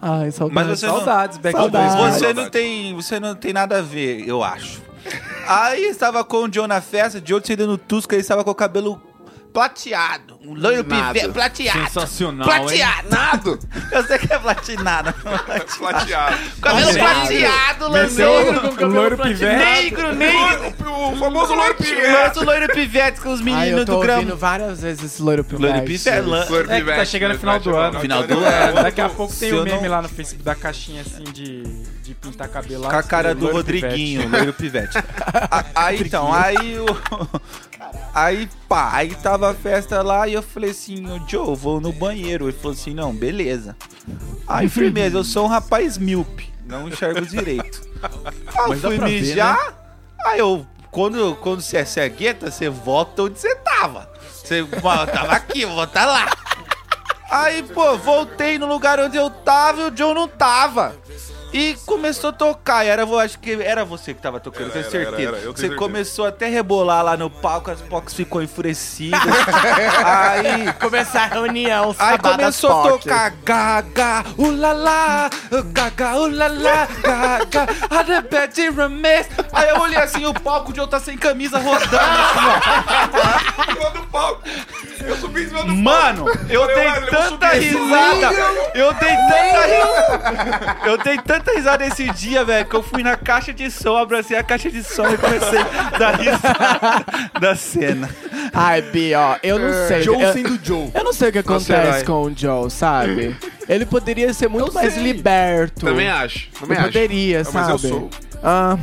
[0.00, 0.68] Ai, Mas saudade.
[0.68, 1.94] você não, Saudades, Back to Saudades.
[1.96, 2.12] 2000.
[2.18, 4.80] você não tem, você não tem nada a ver, eu acho.
[5.46, 8.50] Aí estava com o Joe na festa, o Joe saindo no Tusca, ele estava com
[8.50, 9.00] o cabelo
[9.52, 11.20] plateado, um loiro Nada.
[11.20, 11.84] pive, plateado.
[11.84, 12.82] Sensacional, hein?
[12.82, 13.58] Plateado.
[13.92, 15.14] Eu sei que é platinado.
[15.78, 16.36] Plateado.
[16.60, 19.44] Cabelo plateado, loiro loiro pivete.
[19.44, 20.92] negro, negro.
[21.10, 22.38] O famoso loiro pivete.
[22.38, 24.18] O loiro pivete com os meninos eu tô do grama.
[24.20, 25.62] ouvindo várias vezes esse loiro pivete.
[25.62, 26.08] Loiro pivete.
[26.08, 28.00] É que tá pivete, chegando no final do ano.
[28.00, 28.74] Final do ano.
[28.82, 31.62] Daqui a pouco tem o eu meme lá no Facebook da caixinha assim de,
[32.02, 32.90] de pintar cabelo lá.
[32.90, 34.36] Com a cara do Rodriguinho, pivete.
[34.36, 34.98] loiro pivete.
[35.74, 36.86] Aí então, aí o.
[38.14, 42.46] Aí pá, aí tava a festa lá e eu falei assim, Joe, vou no banheiro.
[42.46, 43.76] Ele falou assim, não, beleza.
[44.46, 47.82] Aí firmeza, eu sou um rapaz míope, não enxergo direito.
[48.02, 49.74] Aí eu fui pra ver, mijar,
[50.26, 54.10] aí eu, quando, quando você é cegueta, você volta onde você tava.
[54.42, 56.32] Você "Pô, eu tava aqui, vou estar lá.
[57.30, 60.96] Aí, pô, voltei no lugar onde eu tava e o Joe não tava.
[61.52, 64.72] E começou a tocar, e era, eu acho que era você que tava tocando, Era,
[64.72, 65.16] tenho certeza.
[65.16, 65.78] era, era, eu tenho você certeza.
[65.78, 69.20] começou até a rebolar lá no palco, as Pox ficou enfurecidas.
[70.04, 75.28] aí Começar a reunião, Aí começou a tocar gaga, ulala,
[75.72, 79.26] gaga, ulala, gaga, a the bad remains.
[79.52, 84.42] Aí eu olhei assim, o palco de eu tá sem camisa rodando assim, do palco.
[85.04, 85.74] Eu subi em cima do ó.
[85.76, 88.30] Mano, eu dei "Ué, eu vou tanta risada.
[88.74, 90.76] Eu dei tanta risada.
[90.84, 94.36] Eu dei tanta risada esse dia, velho, que eu fui na caixa de som, abracei
[94.36, 97.04] a caixa de som e comecei a dar risada
[97.40, 98.08] da cena.
[98.52, 100.02] Ai, Bi, ó, eu não sei.
[100.02, 100.90] Joe eu, sendo Joe.
[100.94, 103.36] eu não sei o que Você acontece com o Joe, sabe?
[103.68, 105.86] Ele poderia ser muito mais liberto.
[105.86, 106.48] Também acho.
[106.60, 106.86] Também acho.
[106.86, 107.88] poderia, mas eu sabe?
[107.88, 108.10] sou.
[108.42, 108.76] Ah,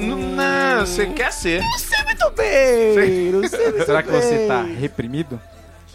[0.00, 1.62] Não, você quer ser.
[1.62, 3.30] você me muito bem.
[3.32, 4.48] Não sei muito Será que você bem.
[4.48, 5.40] tá reprimido?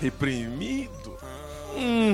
[0.02, 1.18] Reprimido?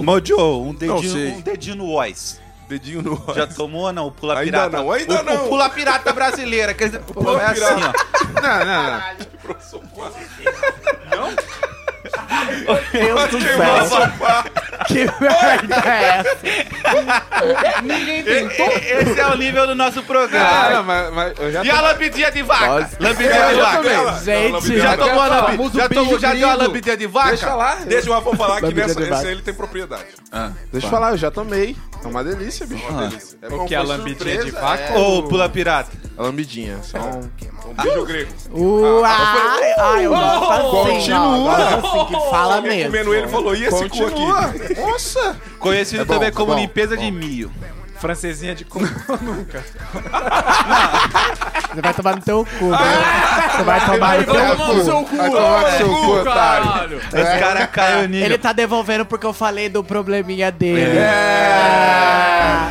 [0.04, 1.32] Mojo, um Não dedinho, sei.
[1.32, 2.40] um dedinho no Ois.
[2.68, 4.08] Dedinho no Já tomou ou não?
[4.08, 4.78] O pula Ainda pirata.
[4.78, 5.46] não, ainda o, não.
[5.46, 6.74] O pula pirata brasileira.
[6.74, 7.74] Quer dizer, Pula é pirata.
[7.76, 8.42] assim, ó.
[8.42, 9.02] Não, não, não.
[12.92, 14.55] Deus do céu.
[14.88, 17.82] Que merda é essa?
[17.82, 18.68] Ninguém tentou.
[18.68, 20.46] Esse é o nível do nosso programa.
[20.50, 22.68] Ah, não, mas, mas eu já E a lambidinha de vaca?
[22.68, 22.98] Nossa.
[23.00, 23.78] Lambidinha É, de vaca.
[23.78, 24.24] também.
[24.62, 27.30] Gente, Já tomou a lambi- famoso já, tomou, já deu a lambidinha de vaca?
[27.30, 27.76] Deixa lá.
[27.86, 30.06] Deixa o Rafão falar que nessa, esse aí ele tem propriedade.
[30.72, 31.76] Deixa eu falar, eu já tomei.
[32.04, 32.86] É uma delícia, bicho.
[32.88, 33.38] Uma delícia.
[33.42, 34.84] É O que é a lambidinha de vaca?
[34.94, 34.98] é.
[34.98, 35.92] Ô, pula pirata.
[36.18, 36.78] A lambidinha.
[36.84, 37.30] Só um...
[37.68, 38.32] Um beijo grego.
[38.52, 41.58] Uai, ai, eu gosto assim, Continua.
[41.58, 42.86] gosto assim que fala mesmo.
[42.92, 44.75] comendo ele falou, e esse cu aqui?
[44.78, 45.36] Nossa!
[45.60, 46.60] Conhecido É bom, também é como bom.
[46.60, 47.52] limpeza de milho.
[48.00, 48.80] Francesinha de cu
[49.22, 49.64] nunca.
[51.74, 52.78] Você vai tomar no teu cu, né?
[53.56, 54.84] Você vai tomar no teu Vai tomar no cu.
[54.86, 56.66] seu cu, Vai tomar no seu cu, otário.
[56.72, 56.98] caralho.
[56.98, 58.26] Esse cara caiu nível.
[58.26, 60.98] Ele tá devolvendo porque eu falei do probleminha dele.
[61.00, 62.68] É.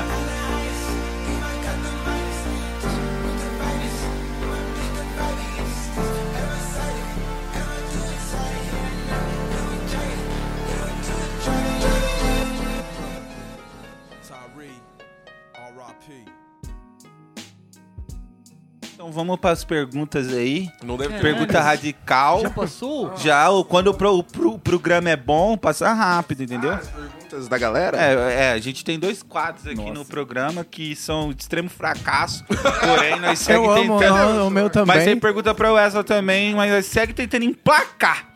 [19.15, 20.69] vamos para as perguntas aí.
[20.85, 21.21] Não deve ter.
[21.23, 22.41] Pergunta radical.
[22.43, 23.17] Já passou?
[23.17, 26.77] Já, o- quando o, pro- o pro- programa é bom, passa rápido, entendeu?
[26.77, 27.97] Perguntas da galera?
[27.99, 32.45] É, é, a gente tem dois quadros aqui no programa que são de extremo fracasso,
[32.85, 34.35] porém nós Eu segue amo, tentando...
[34.35, 34.97] não, o meu também.
[34.97, 38.34] Mas tem pergunta pra Wesley também, mas nós segue tentando emplacar.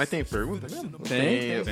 [0.00, 0.98] Mas tem pergunta mesmo?
[1.06, 1.50] Tem.
[1.50, 1.62] Eu,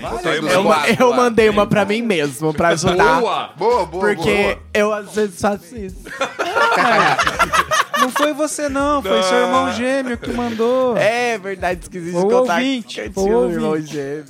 [1.01, 3.22] eu mandei uma pra mim mesmo, pra ajudar.
[3.22, 3.51] Boa!
[3.57, 4.59] Boa, boa, Porque boa.
[4.74, 5.97] eu às vezes faço isso.
[7.99, 10.95] Não foi você não, foi seu irmão gêmeo que mandou.
[10.97, 12.57] É verdade, esqueci de contar.
[12.57, 14.24] ouvinte, que eu o tinha irmão gêmeo.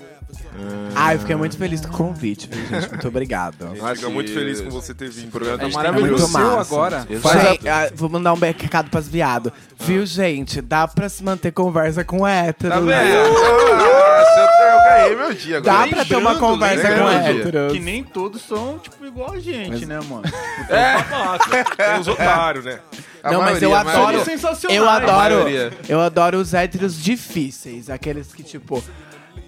[0.94, 2.88] Ai, eu fiquei muito feliz com o convite, viu, gente?
[2.90, 3.54] Muito obrigado.
[3.66, 5.28] A gente fica muito feliz com você ter vindo.
[5.28, 6.28] O programa A tá gente maravilhoso.
[6.28, 6.60] muito massa.
[6.74, 7.06] agora.
[7.20, 9.52] Faz Gente, ah, vou mandar um recado pras viados.
[9.78, 10.60] Viu, gente?
[10.60, 12.74] Dá pra se manter conversa com hétero.
[12.74, 13.04] Tá né?
[13.04, 13.28] vendo?
[13.28, 15.78] Nossa, eu, eu ganhei meu dia agora.
[15.78, 17.18] Dá pra ter uma Lembrando, conversa com o dia.
[17.40, 17.72] héteros.
[17.72, 20.22] Que nem todos são, tipo, igual a gente, né, mano?
[21.76, 22.80] Tem os otários, né?
[23.22, 23.98] A Não, mas eu a adoro.
[23.98, 24.24] maioria.
[24.24, 24.78] sensacionais.
[24.78, 25.16] Eu A adoro.
[25.36, 25.72] maioria.
[25.88, 27.90] Eu adoro os héteros difíceis.
[27.90, 28.82] Aqueles que, tipo,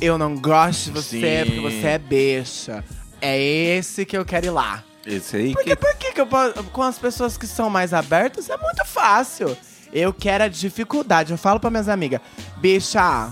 [0.00, 1.44] eu não gosto de você Sim.
[1.46, 2.84] porque você é beixa.
[3.20, 4.82] É esse que eu quero ir lá.
[5.06, 6.62] Esse aí Porque por que, que eu posso.
[6.64, 9.56] Com as pessoas que são mais abertas é muito fácil.
[9.92, 11.32] Eu quero a dificuldade.
[11.32, 12.20] Eu falo pra minhas amigas,
[12.58, 13.30] bicha,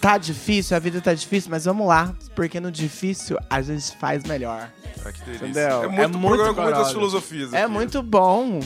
[0.00, 2.12] tá difícil, a vida tá difícil, mas vamos lá.
[2.34, 4.68] Porque no difícil a gente faz melhor.
[5.06, 5.44] Ah, que delícia.
[5.46, 5.82] Entendeu?
[5.84, 7.52] É muito, É muito muitas filosofias.
[7.52, 7.70] É aqui.
[7.72, 8.60] muito bom.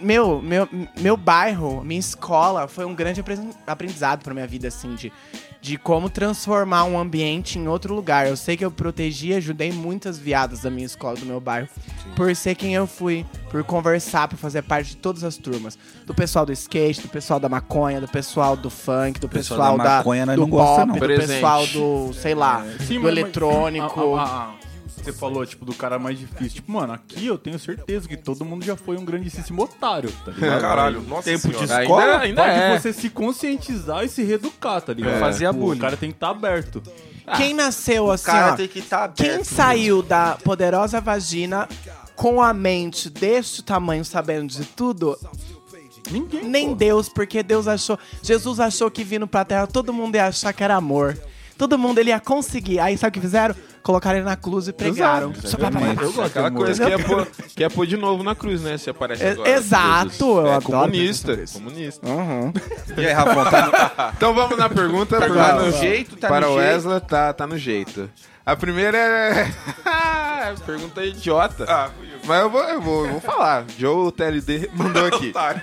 [0.00, 0.68] Meu, meu,
[1.00, 5.12] meu bairro, minha escola foi um grande apre- aprendizado pra minha vida, assim, de,
[5.64, 8.28] de como transformar um ambiente em outro lugar.
[8.28, 11.68] Eu sei que eu protegi e ajudei muitas viadas da minha escola, do meu bairro,
[12.14, 15.78] por ser quem eu fui, por conversar, por fazer parte de todas as turmas.
[16.04, 19.78] Do pessoal do skate, do pessoal da maconha, do pessoal do funk, do pessoal pessoal,
[19.78, 20.94] da da, maconha nós do não gosta, pop, não.
[20.96, 21.28] do Presente.
[21.28, 24.16] pessoal do, sei lá, Sim, do mas- eletrônico.
[24.16, 24.63] Ah, ah, ah.
[25.04, 26.54] Você falou, tipo, do cara mais difícil.
[26.56, 30.30] Tipo, mano, aqui eu tenho certeza que todo mundo já foi um grandíssimo otário, tá
[30.32, 30.60] ligado?
[30.62, 31.82] Caralho, nossa Tempo de senhora.
[31.82, 32.02] escola?
[32.18, 32.78] Ainda, ainda Pode é.
[32.80, 35.16] você se conscientizar e se reeducar, tá ligado?
[35.16, 35.20] É.
[35.20, 35.78] Fazia Tipo, bullying.
[35.78, 36.82] O cara tem que estar aberto.
[37.36, 39.22] Quem nasceu assim, cara ó, tem que estar aberto.
[39.22, 41.68] Quem saiu da poderosa vagina
[42.14, 45.18] com a mente deste tamanho, sabendo de tudo?
[46.10, 46.44] Ninguém.
[46.44, 46.74] Nem pô.
[46.74, 47.98] Deus, porque Deus achou.
[48.22, 51.18] Jesus achou que vindo pra terra todo mundo ia achar que era amor.
[51.56, 52.78] Todo mundo ele ia conseguir.
[52.80, 53.54] Aí sabe o que fizeram?
[53.84, 55.30] Colocaram ele na cruz e pregaram.
[55.44, 58.34] Só pra- Eu gosto aquela coisa que é, pôr, que é pôr de novo na
[58.34, 58.78] cruz, né?
[58.78, 59.50] Se aparece É- agora.
[59.50, 61.38] exato, eu é adoro comunista.
[61.52, 62.06] Comunista.
[62.08, 62.50] Uhum.
[62.96, 63.72] E aí, Rafão, tá no...
[64.16, 65.20] Então vamos na pergunta.
[65.20, 66.56] Tá para no jeito, tá para no o.
[66.56, 68.08] Wesley, tá, tá no jeito.
[68.46, 69.52] A primeira é.
[70.64, 71.66] pergunta idiota.
[71.68, 72.18] Ah, fui eu.
[72.24, 73.64] Mas eu vou, eu vou, eu vou falar.
[73.78, 75.28] Joe TLD mandou aqui.
[75.28, 75.60] Otário.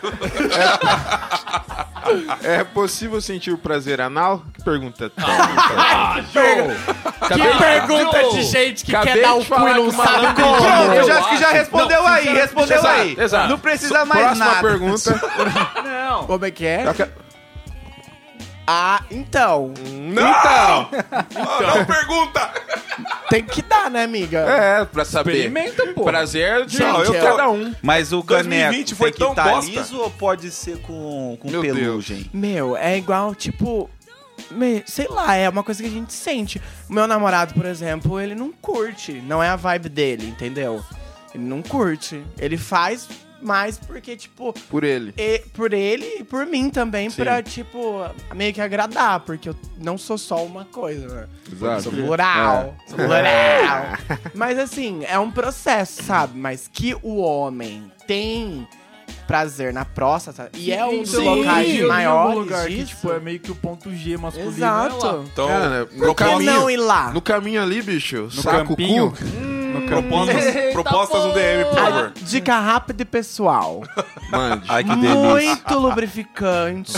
[1.87, 1.90] É
[2.73, 4.43] possível sentir o prazer anal?
[4.53, 6.75] Que pergunta Ah, Joe!
[7.27, 9.95] Que pergunta de gente que Acabei quer dar de o cu falar e não que
[9.95, 10.59] sabe como.
[10.59, 13.15] Não, eu já acho que já respondeu não, aí, respondeu Exato, aí.
[13.19, 13.49] exato.
[13.49, 14.61] Não precisa mais Próxima nada.
[14.67, 15.21] pergunta.
[15.83, 16.23] Não!
[16.25, 16.87] Como é que é?
[16.87, 17.11] Eu quero-
[18.67, 19.73] Ah, então.
[19.85, 20.89] Então!
[21.01, 22.51] Ah, não pergunta!
[23.29, 24.39] Tem que dar, né, amiga?
[24.39, 25.31] É, pra saber.
[25.31, 26.03] Experimenta, pô.
[26.03, 27.73] Prazer de Não, eu cada um.
[27.81, 29.71] Mas o caneco 2020 foi tem que tão tá bosta.
[29.71, 32.29] liso ou pode ser com, com Meu pelugem?
[32.33, 33.89] Meu, é igual, tipo.
[34.51, 36.61] me- Sei lá, é uma coisa que a gente sente.
[36.89, 39.13] O meu namorado, por exemplo, ele não curte.
[39.25, 40.83] Não é a vibe dele, entendeu?
[41.33, 42.21] Ele não curte.
[42.37, 43.07] Ele faz
[43.41, 45.13] mais porque, tipo, Por ele.
[45.17, 47.17] e- por ele e por mim também, Sim.
[47.23, 51.27] pra, tipo, meio que agradar, porque eu não sou só uma coisa, né?
[51.51, 51.83] Exato.
[51.83, 52.75] Sou plural.
[52.85, 52.89] É.
[52.89, 53.83] Sou plural.
[54.33, 56.37] Mas assim, é um processo, sabe?
[56.37, 58.67] Mas que o homem tem
[59.27, 62.87] prazer na próstata e é um dos Sim, locais maiores lugar que, disso.
[62.95, 64.51] tipo, é meio que o ponto G masculino.
[64.51, 65.05] Exato.
[65.05, 65.23] É lá.
[65.31, 67.11] Então, Cara, Por no que caminho, não ir lá?
[67.13, 69.11] no caminho ali, bicho, No saco campinho.
[69.11, 69.23] cu.
[69.23, 70.71] No propostas, campinho.
[70.73, 72.11] propostas no DM, por favor.
[72.15, 73.83] Ah, Dica rápida e pessoal.
[74.29, 74.65] Mande.
[74.67, 75.15] Ai, que delícia.
[75.15, 76.93] Muito lubrificante.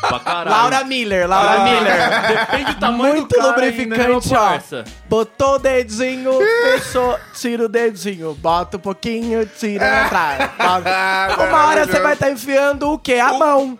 [0.00, 0.50] Pra caralho.
[0.50, 2.38] Laura Miller, Laura Ah, Miller.
[2.46, 4.48] Depende do tamanho Muito do cara lubrificante, ainda, ó.
[4.50, 4.84] parça.
[5.08, 10.50] Botou o dedinho, fechou, tira o dedinho, bota um pouquinho, tira na trás.
[10.58, 11.44] Bota.
[11.48, 13.14] Uma hora você vai estar enfiando o quê?
[13.14, 13.78] A mão.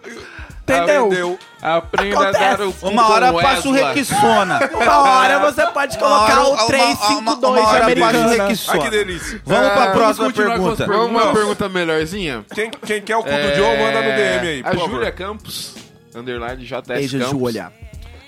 [0.67, 1.05] Entendeu?
[1.07, 1.39] Aprendeu.
[1.63, 2.57] Aprenda a Acontece.
[2.57, 3.85] dar o cu Uma hora com passa o Wesley.
[3.95, 4.61] Requissona.
[4.75, 8.13] Uma hora você pode colocar hora- o uma- 352 uma hora americano.
[8.13, 8.91] passa o Ai, que Requissona.
[8.91, 9.43] delícia.
[9.45, 10.99] Vamos pra Ah, próxima vamos continuar com as pergunta.
[10.99, 12.45] Vamos uma pergunta melhorzinha?
[12.55, 14.91] Quem, quem quer o cu do Joe, manda no DM aí, por A favor.
[14.91, 15.75] Júlia Campos,
[16.15, 17.31] underline JS Beijo, Campos.
[17.39, 17.73] Júlia.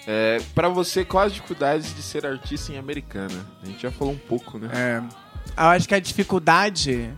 [0.06, 3.44] É, pra você, quais as dificuldades de ser artista em Americana?
[3.62, 4.68] A gente já falou um pouco, né?
[4.72, 4.98] É.
[5.58, 7.10] Eu acho que a dificuldade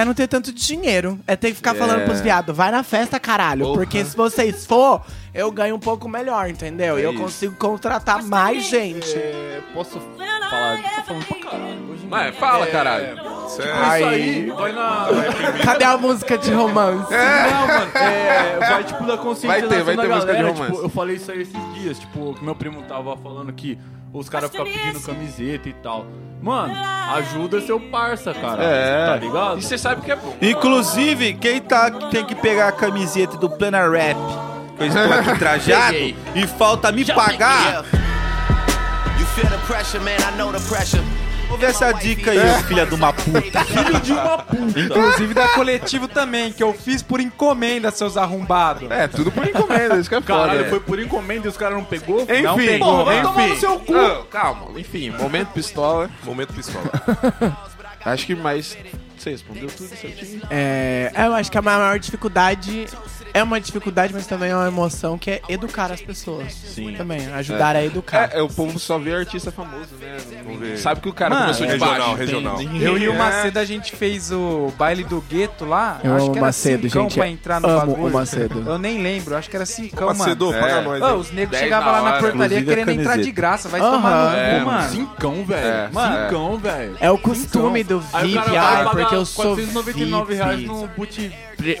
[0.00, 1.18] é não ter tanto dinheiro.
[1.26, 2.04] É ter que ficar falando É.
[2.04, 3.64] pros viados, vai na festa, caralho.
[3.66, 3.78] Porra.
[3.78, 5.02] Porque se vocês for,
[5.34, 6.96] eu ganho um pouco melhor, entendeu?
[6.96, 7.22] É e eu isso.
[7.22, 9.14] consigo contratar mais gente.
[9.16, 10.76] É, posso falar?
[10.96, 11.90] Tô falando pra caralho.
[11.90, 12.40] Hoje em Mas dia.
[12.40, 13.32] fala, É, caralho.
[13.48, 13.72] Sério.
[13.72, 15.08] Isso aí vai na.
[15.62, 17.10] Cadê a música de romance?
[17.12, 20.54] Não, mano, é, vai tipo da conscientização Vai ter, vai da ter música de galera.
[20.54, 20.72] romance.
[20.72, 23.78] Tipo, eu falei isso aí esses dias, tipo, que meu primo tava falando que
[24.12, 26.06] os caras ficam pedindo camiseta e tal.
[26.40, 26.74] Mano,
[27.14, 28.62] ajuda seu parça, cara.
[28.64, 29.06] É.
[29.06, 29.58] Tá ligado?
[29.58, 30.36] E você sabe que é bom.
[30.42, 34.16] Inclusive, quem tá, tem que pegar a camiseta do Plena Rap,
[34.76, 36.16] que eu estou aqui trajado, Peguei.
[36.34, 37.84] e falta me pagar,
[39.18, 40.16] You feel the pressure, man.
[40.16, 41.02] I know the pressure.
[41.52, 43.64] Ouve essa dica aí, filha de uma puta.
[43.64, 44.80] Filho de uma puta.
[44.80, 48.90] Inclusive da coletivo também, que eu fiz por encomenda, seus arrombados.
[48.90, 50.32] É, tudo por encomenda, isso que é foda.
[50.40, 50.68] Caralho, né?
[50.68, 52.22] foi por encomenda e os caras não pegou?
[52.22, 53.56] Enfim, Não pegou, vai tomar no enfim.
[53.60, 53.94] seu cu.
[53.96, 56.10] Ah, calma, enfim, momento pistola.
[56.24, 56.90] Momento pistola.
[58.04, 58.76] Acho que mais.
[59.22, 60.42] Você respondeu tudo certinho?
[60.50, 62.86] É, eu acho que a maior dificuldade
[63.32, 66.52] é uma dificuldade, mas também é uma emoção que é educar as pessoas.
[66.52, 66.94] Sim.
[66.96, 68.30] Também, ajudar a educar.
[68.32, 70.16] É, é, o povo só vê artista famoso, né?
[70.44, 70.76] Não- ver.
[70.76, 72.14] Sabe que o cara Mano, começou de regional, baixo.
[72.16, 72.62] regional.
[72.62, 72.84] entende?
[72.84, 73.16] Eu e o É.
[73.16, 76.00] Macedo, a gente fez o baile do gueto lá.
[76.02, 77.14] Eu acho amo que era Macedo, cincão gente.
[77.14, 78.06] pra entrar no Amo bagulho.
[78.08, 78.64] o Macedo.
[78.66, 80.60] Eu nem lembro, acho que era cincão, Macedo, mano.
[80.60, 80.80] paga É.
[80.82, 81.02] nós.
[81.02, 81.16] Hein?
[81.20, 83.68] os negros 10 chegavam na lá na portaria Inclusive querendo entrar de graça.
[83.68, 84.88] Vai tomar no É, cu, mano.
[84.90, 85.66] Cincão, velho.
[85.66, 86.96] É, Cincão, velho.
[87.00, 88.38] É o costume do VIP,
[88.90, 90.68] porque eu sou 499 reais VIP.
[90.68, 91.32] no boot...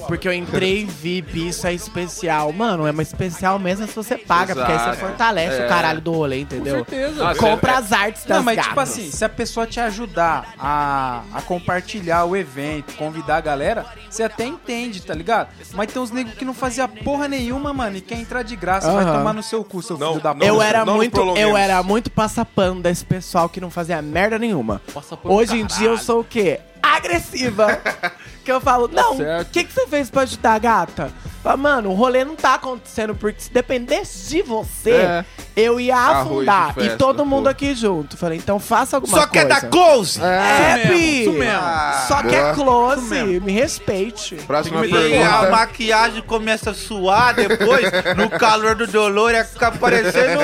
[0.06, 2.52] Porque eu entrei VIP, isso é especial.
[2.52, 4.98] Mano, é uma especial mesmo se você paga, porque aí você Exato.
[4.98, 5.66] fortalece É.
[5.66, 6.76] o caralho do rolê, entendeu?
[6.76, 7.28] certeza.
[7.28, 8.68] Ah, Compra as artes das Não, mas gatas.
[8.70, 13.86] tipo assim, se a pessoa te ajudar a, a compartilhar o evento, convidar a galera,
[14.08, 15.48] você até entende, tá ligado?
[15.72, 18.90] Mas tem uns negros que não fazia porra nenhuma, mano, e quer entrar de graça,
[18.92, 20.46] vai tomar no seu cu, seu Não, filho da puta.
[20.46, 24.80] eu era não muito, eu era muito passapano desse pessoal que não fazia merda nenhuma.
[25.24, 26.60] Hoje em dia eu sou o quê?
[26.82, 27.80] Agressiva.
[28.42, 31.12] que eu falo, não, o que, que você fez pra ajudar a gata?
[31.42, 35.24] Fala, mano, o rolê não tá acontecendo, porque se dependesse de você, É.
[35.56, 36.72] eu ia afundar.
[36.72, 37.48] festa, e todo mundo pô.
[37.50, 38.16] aqui junto.
[38.16, 39.32] Falei, então faça alguma Só coisa.
[39.32, 40.20] quer dar close?
[40.22, 41.20] É, Isso mesmo, Pi.
[41.22, 41.60] isso mesmo.
[42.06, 42.28] Só boa.
[42.30, 44.36] quer close, me respeite.
[44.46, 44.92] Próxima E a
[45.30, 45.50] pergunta.
[45.50, 50.42] maquiagem começa a suar depois, no calor do dolor, ia ficar parecendo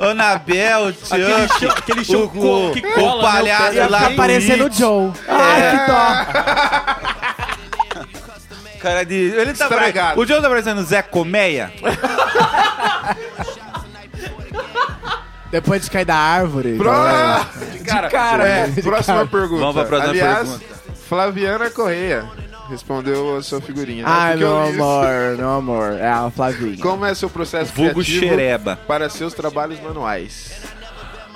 [0.00, 4.16] Anabel, Chuck, aquele show o, que o cola, né, palhaço o Ia lá ficar do
[4.16, 4.72] parecendo o.
[4.72, 5.12] Joe.
[5.28, 7.07] Ai, que dó.
[8.80, 9.14] Cara de...
[9.14, 10.08] Ele tá Estragado.
[10.16, 11.72] pare- O Joe tá parecendo Zé Colmeia.
[15.50, 16.76] Depois de cair da árvore.
[16.76, 16.90] Pro...
[16.90, 17.46] galera.
[17.86, 19.26] Cara, cara, é, de próxima cara.
[19.28, 19.60] pergunta.
[19.60, 20.64] Vamos pra próxima Aliás, pergunta.
[21.08, 22.26] Flaviana Correia
[22.68, 24.04] respondeu a sua figurinha.
[24.04, 24.10] né?
[24.12, 24.82] Ai, Porque eu meu li isso.
[24.82, 25.92] amor, meu amor.
[25.94, 26.76] É a Flavinha.
[26.82, 28.78] Como é seu processo Vulgo criativo xereba.
[28.86, 30.52] para seus trabalhos manuais?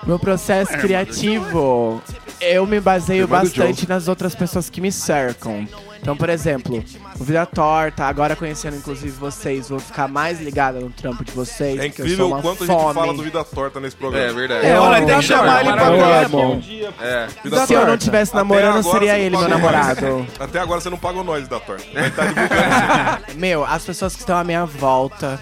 [0.06, 2.02] Meu processo criativo,
[2.40, 5.66] eu me baseio bastante nas outras pessoas que me cercam.
[6.02, 6.82] Então, por exemplo,
[7.20, 11.78] o Vida Torta, agora conhecendo inclusive vocês, vou ficar mais ligada no trampo de vocês.
[11.78, 12.82] É incrível o quanto a fome.
[12.82, 14.26] gente fala do Vida Torta nesse programa.
[14.26, 14.66] É verdade.
[14.66, 16.62] É, Olha, eu tem que chamar ele pra amo.
[17.00, 17.28] É.
[17.44, 20.26] Vida Se eu não tivesse namorando, agora seria ele meu namorado.
[20.40, 21.84] Até agora você não pagou nós, Vida Torta.
[21.86, 23.38] Divulgando.
[23.38, 25.40] Meu, as pessoas que estão à minha volta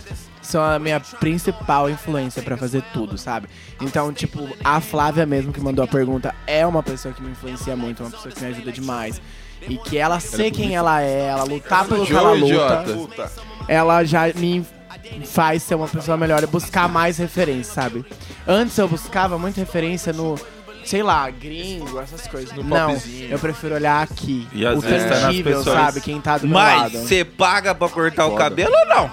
[0.51, 3.48] são a minha principal influência pra fazer tudo, sabe?
[3.80, 7.76] Então, tipo, a Flávia mesmo que mandou a pergunta é uma pessoa que me influencia
[7.76, 9.20] muito, uma pessoa que me ajuda demais.
[9.68, 13.32] E que ela ser quem ela é, ela lutar pelo que ela luta, idiota.
[13.68, 14.64] Ela já me
[15.26, 18.05] faz ser uma pessoa melhor e buscar mais referência, sabe?
[18.46, 20.34] Antes eu buscava muita referência no
[20.84, 22.55] sei lá, gringo, essas coisas.
[22.57, 23.30] No não, popzinho.
[23.30, 24.48] eu prefiro olhar aqui.
[24.53, 25.76] E às o vezes tá nas tangível, pessoas.
[25.76, 26.01] sabe?
[26.01, 27.07] Quem tá do meu Mas lado.
[27.07, 28.44] você paga pra cortar o Foda.
[28.44, 29.11] cabelo ou não?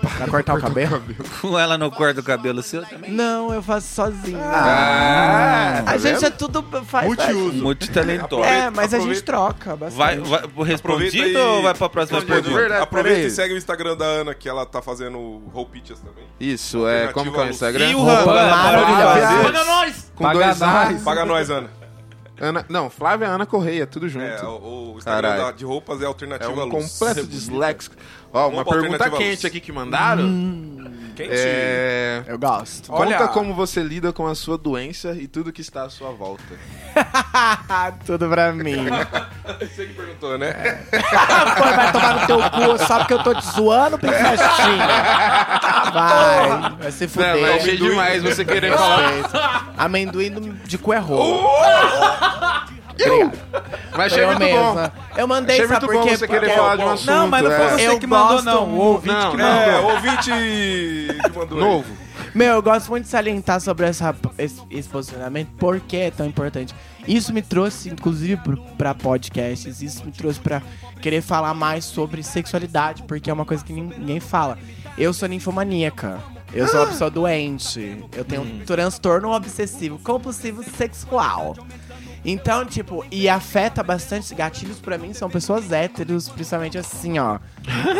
[0.00, 1.02] Pra cortar o cabelo?
[1.58, 3.10] Ela não corta o cabelo seu também?
[3.10, 4.38] Não, eu faço sozinho.
[4.40, 6.24] Ah, tá a gente vendo?
[6.26, 7.62] é tudo faz Multiuso.
[7.62, 8.44] Multitalentoso.
[8.44, 9.96] É, mas a gente troca bastante.
[9.98, 12.42] Vai, vai pro respondido Aproveita ou e- vai pra próxima Responde.
[12.42, 12.82] pergunta?
[12.82, 16.24] Aproveita e segue o Instagram da Ana, que ela tá fazendo roupitas também.
[16.40, 17.08] Isso, é.
[17.08, 17.86] Como que é o Instagram?
[17.90, 19.42] E o maravilhosa.
[19.42, 20.12] Paga nós!
[20.14, 20.94] Com Paga dois nós.
[20.94, 21.02] A's.
[21.02, 21.70] Paga nós, Ana.
[22.40, 22.64] Ana.
[22.68, 24.24] Não, Flávia Ana Correia, tudo junto.
[24.24, 25.44] É, o, o Instagram Caralho.
[25.46, 26.98] da- de roupas é É alternativa um luz.
[26.98, 27.96] completo disléxico.
[28.32, 30.24] Ó, uma Roupa pergunta quente aqui que mandaram.
[31.16, 31.30] Quente.
[31.32, 32.22] É...
[32.28, 32.90] Eu gosto.
[32.92, 33.28] Conta Olha.
[33.28, 36.44] como você lida com a sua doença e tudo que está à sua volta.
[38.06, 38.86] Tudo pra mim.
[39.60, 40.52] Você que perguntou, né?
[40.90, 44.86] Pô, vai tomar no teu cu só porque eu tô te zoando, princessinha.
[45.92, 47.34] Vai, vai se fuder.
[47.34, 49.72] Não, mas achei demais você querer falar.
[49.76, 51.48] Amendoim do- de cu é rolo.
[53.96, 54.90] Mas Foi achei eu muito bom.
[55.16, 56.16] Eu mandei, Achei sabe muito por bom quê?
[56.16, 57.06] você querer Porque falar eu- de um assunto.
[57.10, 57.68] Não, mas não foi é.
[57.70, 58.64] você Eu que mandou, não.
[58.64, 58.82] O muito.
[58.82, 59.44] ouvinte Não, que não.
[59.48, 59.72] mandou.
[59.72, 61.58] É, ouvinte que mandou.
[61.60, 62.08] Novo.
[62.34, 66.26] Meu, eu gosto muito de salientar sobre essa, esse, esse posicionamento, por que é tão
[66.26, 66.74] importante.
[67.06, 68.38] Isso me trouxe, inclusive,
[68.76, 70.60] pra podcasts, isso me trouxe pra
[71.00, 74.58] querer falar mais sobre sexualidade, porque é uma coisa que nin- ninguém fala.
[74.96, 76.18] Eu sou ninfomaníaca.
[76.52, 78.04] Eu sou uma pessoa doente.
[78.14, 81.56] Eu tenho um transtorno obsessivo compulsivo sexual.
[82.24, 84.34] Então, tipo, e afeta bastante.
[84.34, 87.38] Gatilhos pra mim são pessoas héteros, principalmente assim, ó.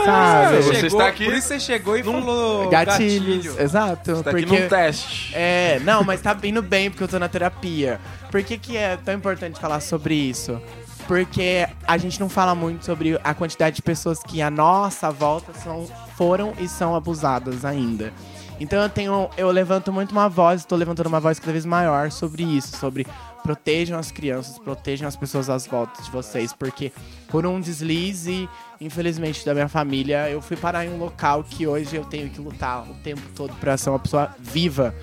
[0.05, 0.62] Sabe?
[0.62, 3.62] Você chegou- Por isso você chegou e falou Gatilhos, gatilho.
[3.62, 4.16] exato.
[4.16, 5.31] Você tá aqui porque, num teste.
[5.35, 8.01] É, não, mas tá indo bem porque eu tô na terapia.
[8.31, 10.61] Por que, que é tão importante falar sobre isso?
[11.07, 15.53] Porque a gente não fala muito sobre a quantidade de pessoas que à nossa volta
[15.55, 18.12] são, foram e são abusadas ainda.
[18.61, 19.31] Então eu tenho.
[19.37, 23.07] Eu levanto muito uma voz, estou levantando uma voz cada vez maior sobre isso, sobre
[23.43, 26.93] protejam as crianças, protejam as pessoas às voltas de vocês, porque
[27.28, 28.49] por um deslize,
[28.80, 32.41] infelizmente, da minha família, eu fui parar em um local que hoje eu tenho que
[32.41, 34.95] lutar o tempo todo pra ser uma pessoa viva.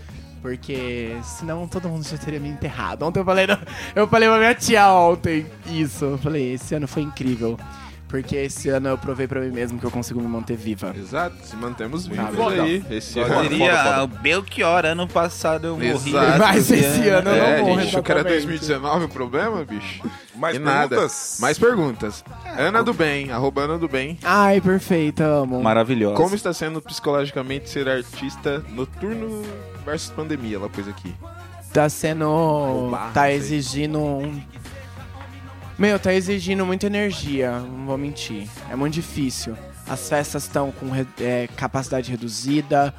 [0.42, 3.04] Porque senão todo mundo já teria me enterrado.
[3.04, 3.48] Ontem eu falei,
[3.96, 6.06] eu falei pra minha tia ontem isso.
[6.06, 7.58] Eu falei, esse ano foi incrível.
[8.08, 10.94] Porque esse ano eu provei pra mim mesmo que eu consigo me manter viva.
[10.96, 12.62] Exato, se mantemos vivos Foda.
[12.64, 12.84] aí.
[12.90, 13.42] Esse Eu ano.
[13.42, 15.90] diria, o Belchior, ano passado eu morri.
[15.90, 16.38] Exato.
[16.40, 18.46] Mas esse ano eu não é, morro, gente achou que era exatamente.
[18.48, 20.04] 2019 o problema, bicho?
[20.36, 20.90] Mais E nada.
[20.90, 21.38] perguntas?
[21.42, 22.24] Mais perguntas.
[22.58, 24.18] Ana do Bem, arroba Ana do Bem.
[24.24, 25.62] Ai, perfeito, amo.
[25.62, 26.16] Maravilhosa.
[26.16, 29.42] Como está sendo psicologicamente ser artista noturno
[29.84, 30.58] versus pandemia?
[30.58, 31.14] Ela pôs aqui.
[31.74, 32.90] Tá sendo.
[32.92, 33.36] barra, tá sei.
[33.36, 34.42] exigindo um.
[35.78, 38.48] Meu, tá exigindo muita energia, não vou mentir.
[38.72, 39.58] É muito difícil.
[39.88, 40.88] As festas estão com
[41.22, 42.94] é, capacidade reduzida.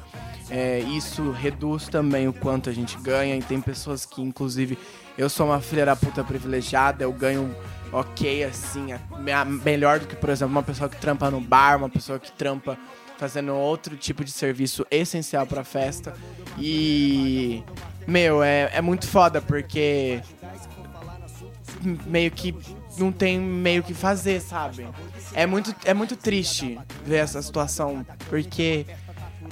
[0.49, 3.35] é, isso reduz também o quanto a gente ganha.
[3.35, 4.77] E tem pessoas que, inclusive,
[5.17, 7.53] eu sou uma filha da puta privilegiada, eu ganho
[7.91, 8.87] ok, assim,
[9.63, 12.77] melhor do que, por exemplo, uma pessoa que trampa no bar, uma pessoa que trampa
[13.17, 16.13] fazendo outro tipo de serviço essencial pra festa.
[16.59, 17.63] E,
[18.05, 20.21] meu, é, é muito foda porque
[22.05, 22.55] meio que
[22.97, 24.87] não tem meio que fazer, sabe?
[25.33, 28.85] É muito, é muito triste ver essa situação, porque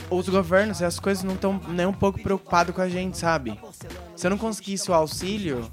[0.10, 3.60] os governos e as coisas não estão nem um pouco preocupados com a gente, sabe?
[4.16, 5.70] Se eu não conseguisse o auxílio,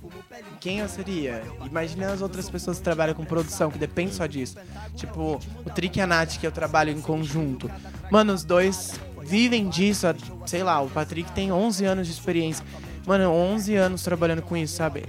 [0.61, 1.42] quem eu seria?
[1.64, 4.57] Imagina as outras pessoas que trabalham com produção, que dependem só disso.
[4.96, 7.70] Tipo, o Trick e a Nath, que eu trabalho em conjunto.
[8.11, 10.07] Mano, os dois vivem disso,
[10.46, 12.64] sei lá, o Patrick tem 11 anos de experiência.
[13.07, 15.05] Mano, 11 anos trabalhando com isso, sabe?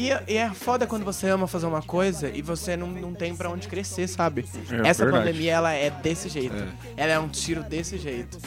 [0.00, 3.36] E, e é foda quando você ama fazer uma coisa e você não, não tem
[3.36, 4.46] pra onde crescer, sabe?
[4.70, 5.26] É Essa verdade.
[5.26, 6.54] pandemia, ela é desse jeito.
[6.56, 6.68] É.
[7.04, 8.38] Ela é um tiro desse jeito.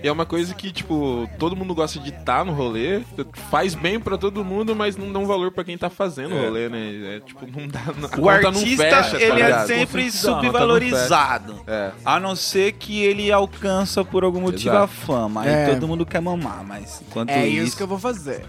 [0.00, 3.02] E é uma coisa que, tipo, todo mundo gosta de estar no rolê,
[3.50, 6.38] faz bem pra todo mundo, mas não dá um valor pra quem tá fazendo o
[6.38, 6.44] É.
[6.46, 7.16] rolê, né?
[7.16, 7.80] É, tipo, não dá.
[7.80, 9.66] A O conta não artista, fecha, tá ele é ligado?
[9.66, 11.62] sempre subvalorizado.
[11.66, 11.90] É.
[12.04, 14.84] A não ser que ele alcança por algum motivo Exato.
[14.84, 15.42] a fama.
[15.42, 15.66] Aí É.
[15.74, 17.66] todo mundo quer mamar, mas enquanto é isso...
[17.68, 18.44] isso que eu vou fazer.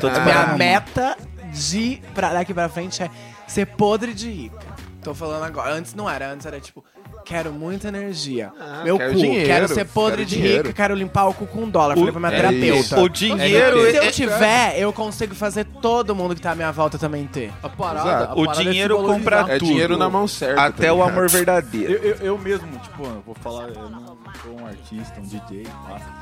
[0.00, 1.16] todos A pra minha meta
[1.56, 3.10] de pra daqui pra frente é
[3.46, 4.66] ser podre de rica.
[5.02, 5.72] Tô falando agora.
[5.72, 6.84] Antes não era, antes era tipo,
[7.26, 8.52] quero muita energia.
[8.58, 10.62] Ah, Meu quero cu, dinheiro, quero ser podre quero de dinheiro.
[10.68, 11.96] rica, quero limpar o cu com um dólar.
[11.96, 12.78] Falei pra minha é terapeuta.
[12.80, 13.00] isso.
[13.00, 16.70] O dinheiro Se eu é- tiver, eu consigo fazer todo mundo que tá à minha
[16.70, 17.52] volta também ter.
[17.62, 18.32] A parada, Exato.
[18.32, 19.66] a O parada é dinheiro compra É tudo.
[19.68, 20.62] dinheiro na mão certa.
[20.66, 21.10] Até tá o ligado?
[21.10, 21.92] amor verdadeiro.
[21.92, 25.66] Eu, eu, eu mesmo, tipo, eu vou falar, eu não sou um artista, um DJ.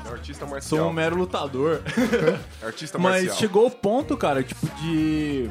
[0.05, 0.79] É um artista marcial.
[0.81, 1.81] Sou um mero lutador.
[2.65, 3.37] Artista Mas marcial.
[3.37, 5.49] chegou o ponto, cara, tipo, de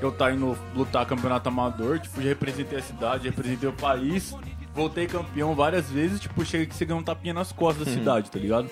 [0.00, 4.34] eu estar indo lutar campeonato amador, tipo, já representei a cidade, já representei o país,
[4.76, 8.30] voltei campeão várias vezes, tipo, chega que você ganha um tapinha nas costas da cidade,
[8.30, 8.70] tá ligado?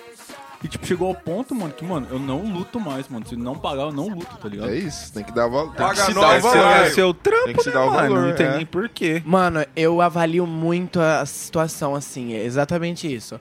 [0.63, 3.27] E, tipo, chegou ao ponto, mano, que, mano, eu não luto mais, mano.
[3.27, 4.69] Se não pagar, eu não luto, tá ligado?
[4.69, 5.73] É isso, tem que dar valor.
[5.75, 6.57] Paga se nós, dar o vai.
[6.57, 6.85] valor.
[6.85, 8.15] É seu trampo, Tem que se né, dar o mano?
[8.15, 8.57] valor, Não tem é.
[8.57, 9.21] nem porquê.
[9.25, 13.39] Mano, eu avalio muito a situação assim, é exatamente isso.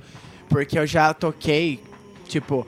[0.48, 1.82] Porque eu já toquei,
[2.26, 2.66] tipo,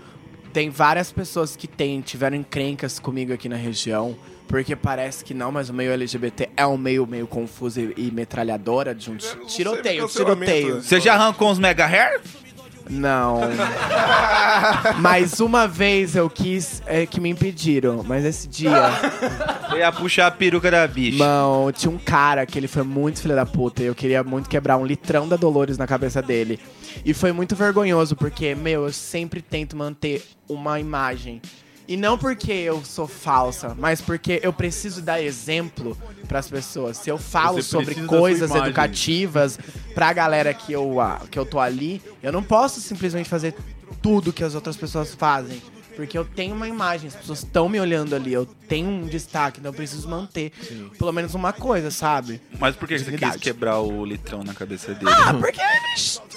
[0.53, 4.17] tem várias pessoas que tem, tiveram encrencas comigo aqui na região.
[4.49, 8.11] Porque parece que não, mas o meio LGBT é um meio meio confuso e, e
[8.13, 10.83] metralhadora de um ti- tiroteio, tiroteio.
[10.83, 12.21] Você já arrancou uns mega hair?
[12.89, 13.41] Não.
[15.01, 18.71] Mas uma vez eu quis é, que me impediram, mas esse dia.
[19.71, 21.19] Eu ia puxar a peruca da bicha.
[21.19, 24.49] Não, tinha um cara que ele foi muito filho da puta e eu queria muito
[24.49, 26.61] quebrar um litrão da Dolores na cabeça dele.
[27.05, 31.43] E foi muito vergonhoso, porque, meu, eu sempre tento manter uma imagem.
[31.89, 36.97] E não porque eu sou falsa, mas porque eu preciso dar exemplo pras pessoas.
[36.97, 39.59] Se eu falo Você sobre coisas educativas
[39.95, 43.55] pra galera que eu, ah, que eu tô ali, eu não posso simplesmente fazer
[44.03, 45.63] tudo que as outras pessoas fazem.
[45.95, 49.61] Porque eu tenho uma imagem, as pessoas estão me olhando ali, eu tenho um destaque,
[49.61, 50.53] então eu preciso manter
[50.99, 52.39] pelo menos uma coisa, sabe?
[52.61, 55.11] Mas por que você quis quebrar o litrão na cabeça dele?
[55.11, 55.95] Ah, porque ele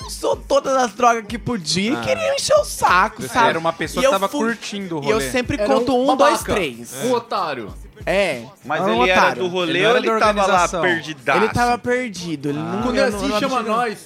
[0.09, 2.01] usou todas as drogas que podia Ah.
[2.01, 3.49] e queria encher o saco, Você sabe?
[3.49, 5.31] era uma pessoa E que eu tava fui- curtindo o E eu rolê.
[5.31, 6.93] sempre Era conto um um, dois, três.
[7.05, 7.73] Um otário.
[8.05, 8.43] É.
[8.65, 11.39] Mas era um ele era do rolê Ele ou ele tava lá perdidaço?
[11.43, 13.97] Ele tava perdido, ele não Quando é eu não- assim, eu chama não- nós.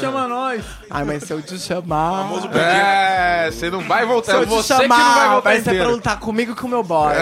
[0.00, 0.64] Chama nós.
[0.90, 2.26] Ai, mas se eu te chamar.
[2.54, 4.32] É, você não vai voltar.
[4.32, 6.52] Se É eu te você chamar, que não vai voltar vai ser pra lutar comigo
[6.52, 7.12] e com o meu boy.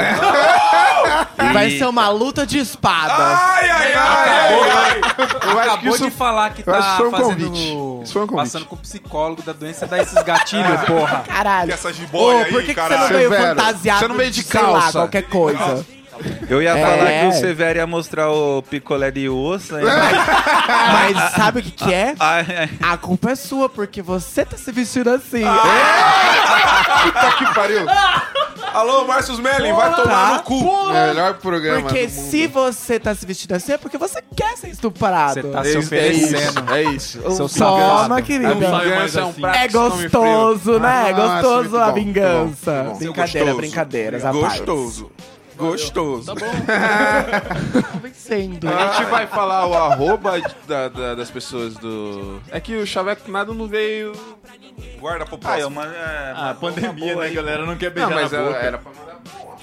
[1.53, 3.19] Vai ser uma luta de espadas.
[3.19, 5.01] Ai, ai, ai, ai, ai.
[5.01, 7.47] Que Acabou isso de falar que tá que foi um fazendo...
[7.47, 8.03] convite.
[8.05, 8.45] Isso foi um convite.
[8.45, 11.25] Passando com o psicólogo da doença dá esses gatilhos, porra.
[11.27, 11.69] Caralho.
[11.69, 13.17] Que essa jiboia Ô, aí, por que, que você não caralho.
[13.19, 14.93] veio Severo, fantasiado você não veio de sei lá, calça.
[14.93, 15.87] qualquer coisa?
[16.49, 16.83] Eu ia É.
[16.83, 19.75] falar que o Severo ia mostrar o picolé de osso.
[19.77, 19.83] né?
[20.93, 22.15] Mas sabe o que, que é?
[22.19, 22.71] Ai, ai.
[22.83, 25.43] A culpa é sua, porque você tá se vestindo assim.
[27.05, 27.87] Puta que pariu.
[28.75, 30.87] Alô, Márcio Smelling, vai tomar no cu.
[30.93, 32.31] Melhor programa Porque do mundo.
[32.31, 35.35] se você tá se vestindo assim, é porque você quer ser estuprado.
[35.35, 36.73] Você tá É se isso, oferecendo.
[36.75, 37.31] É isso.
[37.33, 38.53] Seu Toma, querida.
[38.55, 39.43] É assim.
[39.55, 41.09] É gostoso, né?
[41.09, 42.73] É Ah, Nossa, gostoso muito a bom, vingança.
[42.85, 42.99] muito bom.
[42.99, 43.57] Brincadeira, Gostoso.
[43.57, 44.43] brincadeiras, rapaz.
[44.43, 45.11] Gostoso.
[45.57, 46.35] Gostoso.
[46.35, 46.51] Tá bom.
[48.03, 48.69] Vencendo.
[48.69, 52.41] A gente vai falar o arroba da- da- das pessoas do.
[52.51, 54.13] É que o Chaveco nada não veio.
[54.99, 55.63] Guarda pro Ah, próximo.
[55.65, 57.67] é uma, é, Ah, pandemia, né, galera?
[57.67, 58.59] Não quer Não, beijar mas na era, boca.
[58.59, 59.13] era pra mandar.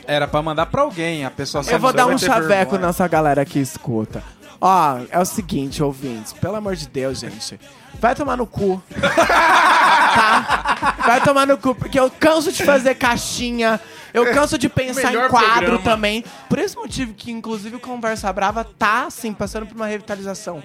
[0.05, 2.81] Era pra mandar pra alguém, a pessoa só Eu vou não dar um chaveco vergonha.
[2.87, 4.23] nessa galera que escuta.
[4.61, 6.33] Ó, é o seguinte, ouvintes.
[6.33, 7.59] Pelo amor de Deus, gente.
[7.99, 8.81] Vai tomar no cu.
[8.99, 10.95] tá?
[11.05, 13.79] Vai tomar no cu, porque eu canso de fazer caixinha.
[14.13, 15.79] Eu canso de pensar em quadro programa.
[15.83, 16.25] também.
[16.49, 20.63] Por esse motivo que, inclusive, o Conversa Brava tá, assim, passando por uma revitalização.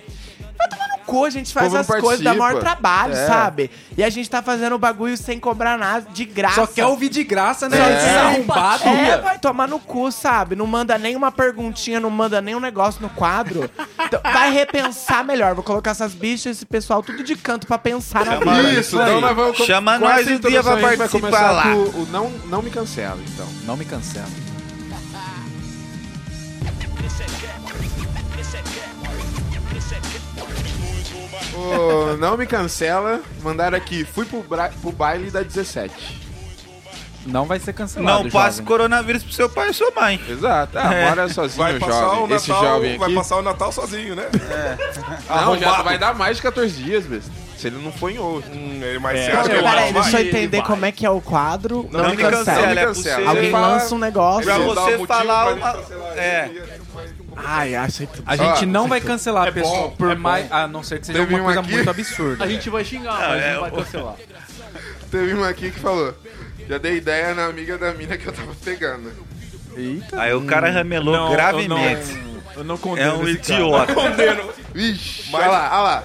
[0.57, 3.27] Vai tomar no cu, a gente faz as coisas, dá maior trabalho, É.
[3.27, 3.71] sabe?
[3.97, 6.55] E a gente tá fazendo o bagulho sem cobrar nada, de graça.
[6.57, 7.77] Só quer ouvir de graça, né?
[7.77, 8.87] Quer arrombados.
[8.87, 10.57] É, vai tomar no cu, sabe?
[10.57, 13.71] Não manda nenhuma perguntinha, não manda nenhum negócio no quadro.
[14.01, 15.55] Então, vai repensar melhor.
[15.55, 18.81] Vou colocar essas bichas, esse pessoal tudo de canto pra pensar na Chama- vida.
[18.81, 19.57] Isso, então nós vamos.
[19.59, 21.67] Chama nós um dia pra participar começar lá.
[21.75, 23.47] o não, não me cancela, então.
[23.65, 24.27] Não me cancela.
[31.55, 34.05] O não me cancela, mandaram aqui.
[34.05, 36.23] Fui pro, bra- pro baile da 17.
[37.27, 38.67] Não vai ser cancelado, Não passe jovem.
[38.67, 40.21] coronavírus pro seu pai e sua mãe.
[40.29, 40.77] Exato.
[40.79, 41.09] Ah, É.
[41.09, 42.21] mora sozinho, Vai passar jovem.
[42.21, 43.15] o Esse Natal, jovem vai aqui.
[43.17, 44.27] passar o Natal sozinho, né?
[45.31, 47.33] Não, já vai dar mais de 14 dias, mesmo.
[47.57, 48.51] Se ele não for em outro.
[48.53, 50.67] Hum, ele- mas É, ele Peraí, deixa eu entender vai.
[50.67, 51.89] como é que é o quadro.
[51.91, 52.75] Não, Não me me cancela.
[52.75, 54.45] cancela, é Alguém lança um negócio.
[54.45, 55.71] Pra um você falar uma...
[56.17, 56.51] É.
[57.37, 58.23] Ai, achei tudo.
[58.27, 60.51] A gente não vai cancelar a pessoa bom, por é mais.
[60.53, 61.73] A não ser que seja Teve alguma um coisa aqui.
[61.73, 62.45] muito absurda.
[62.45, 64.15] A gente vai xingar, mas é, não vai cancelar.
[65.11, 66.15] Teve uma aqui que falou.
[66.69, 69.13] Já dei ideia na amiga da mina que eu tava pegando.
[69.77, 70.21] Eita.
[70.21, 72.11] Aí o cara ramelou Não, gravemente.
[72.13, 73.55] Eu não, eu não É condeno um esse cara.
[73.61, 73.95] idiota.
[73.95, 74.51] Condeno.
[74.73, 76.05] Vixe, Mas- olha lá, olha lá.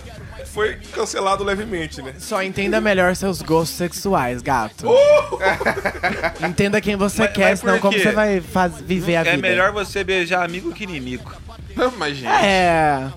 [0.53, 2.13] Foi cancelado levemente, né?
[2.19, 4.85] Só entenda melhor seus gostos sexuais, gato.
[6.47, 9.37] Entenda quem você Mas- quer, mas senão como você vai faz- viver a É vida.
[9.47, 11.31] melhor você beijar amigo que inimigo.
[11.97, 12.31] Mas, gente.
[12.31, 13.07] É.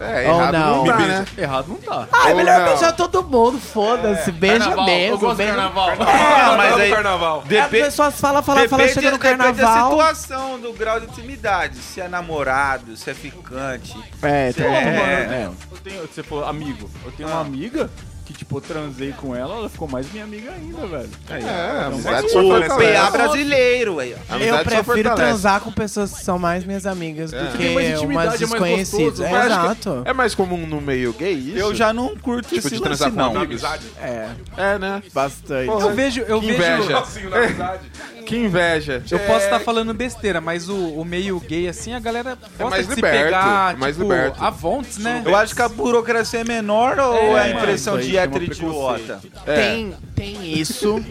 [0.00, 0.60] É, errado não.
[0.76, 1.12] não, Me tá, beija.
[1.20, 1.26] né?
[1.36, 2.08] Errado não tá.
[2.12, 2.66] Ah, é melhor não.
[2.68, 4.32] beijar todo mundo, foda-se.
[4.32, 5.14] Beija Carnaval, mesmo.
[5.14, 5.88] eu gosto beija- carnaval.
[6.00, 6.90] Ah, mas aí...
[6.90, 7.38] carnaval.
[7.40, 9.90] As Depe- pessoas falam, falam, falam, chega no depende da carnaval.
[9.90, 11.76] situação, do grau de intimidade.
[11.78, 13.96] Se é namorado, se é ficante.
[14.22, 14.84] É, tem Pô, É.
[14.96, 16.90] mano, tenho- eu tenho- você falou amigo.
[17.04, 17.90] Eu tenho uma amiga
[18.32, 21.10] que, tipo, eu transei com ela, ela ficou mais minha amiga ainda, velho.
[21.30, 22.60] É, amizade só O.
[22.60, 24.34] PA brasileiro aí, ó.
[24.34, 27.52] Eu Amizade prefiro transar com pessoas que são mais minhas amigas do mais
[27.98, 29.20] que umas é mais desconhecidas.
[29.20, 30.02] É, exato.
[30.04, 31.58] É mais comum no meio gay isso?
[31.58, 33.42] Eu já não curto Tipo, esse de transar lance, com não.
[33.42, 33.62] amigos.
[34.00, 35.02] É, É, né?
[35.12, 35.68] bastante.
[35.68, 36.82] Eu vejo, eu que vejo.
[36.82, 36.98] inveja.
[36.98, 37.80] amizade.
[38.26, 39.02] Que inveja.
[39.10, 42.86] Eu posso estar falando besteira, mas o, o meio gay, assim, a galera gosta mais
[42.86, 44.44] de liberto, se pegar, é mais tipo, liberto.
[44.44, 45.22] a vontes, né?
[45.24, 49.20] Eu acho que a burocracia é menor ou é, a impressão de chama idiota?
[49.46, 49.56] É.
[49.56, 51.04] Tem, tem isso,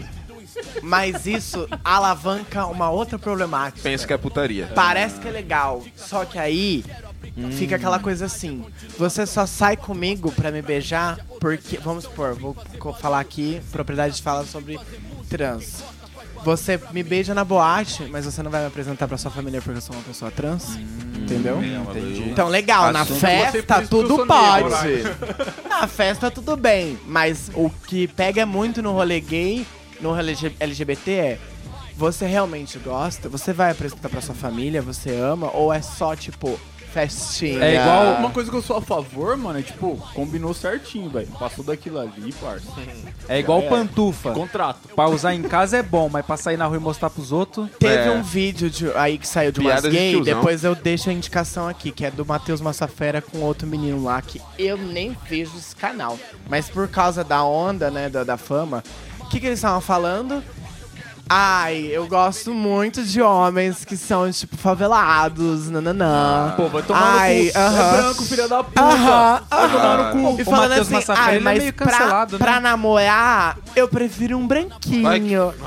[0.82, 3.82] mas isso alavanca uma outra problemática.
[3.82, 4.70] Pensa que é putaria.
[4.74, 6.84] Parece que é legal, só que aí
[7.52, 8.64] fica aquela coisa assim:
[8.98, 12.56] você só sai comigo pra me beijar porque, vamos supor, vou
[13.00, 14.78] falar aqui, propriedade de fala sobre
[15.28, 15.82] trans.
[16.42, 19.76] Você me beija na boate, mas você não vai me apresentar pra sua família porque
[19.76, 20.78] eu sou uma pessoa trans.
[21.34, 21.60] Entendeu?
[22.26, 25.02] Então, legal, na Assunto por festa tudo pode.
[25.68, 29.66] Na festa tudo bem, mas o que pega muito no rolê gay,
[30.00, 31.38] no rolê LGBT é
[31.96, 33.28] você realmente gosta?
[33.28, 34.80] Você vai apresentar pra sua família?
[34.80, 35.50] Você ama?
[35.54, 36.58] Ou é só, tipo,
[36.92, 37.62] festinha?
[37.64, 41.28] É igual uma coisa que eu sou a favor, mano, é tipo, combinou certinho, velho.
[41.38, 42.66] Passou daquilo ali, parça.
[43.28, 43.68] É igual É.
[43.68, 44.32] pantufa.
[44.32, 44.88] Contrato.
[44.94, 47.68] Pra usar em casa é bom, mas pra sair na rua e mostrar pros outros.
[47.78, 48.10] Teve É.
[48.10, 50.34] um vídeo de- aí que saiu de umas Piada de gay, tiozão.
[50.34, 54.20] depois eu deixo a indicação aqui, que é do Matheus Massafera com outro menino lá,
[54.20, 56.18] que eu nem vejo esse canal.
[56.48, 58.82] Mas por causa da onda, né, da, da fama,
[59.20, 60.42] o que, que eles estavam falando?
[61.32, 66.54] Ai, eu gosto muito de homens que são, tipo, favelados, nananã.
[66.56, 67.58] Pô, vai tomar Ai, no cu.
[67.58, 67.78] aham.
[67.80, 68.82] É branco, filha da puta.
[68.82, 70.40] Aham, Vai tomar no cu.
[70.40, 72.38] E falando assim, ai, é mas meio pra, né?
[72.38, 75.04] pra namorar, eu prefiro um branquinho.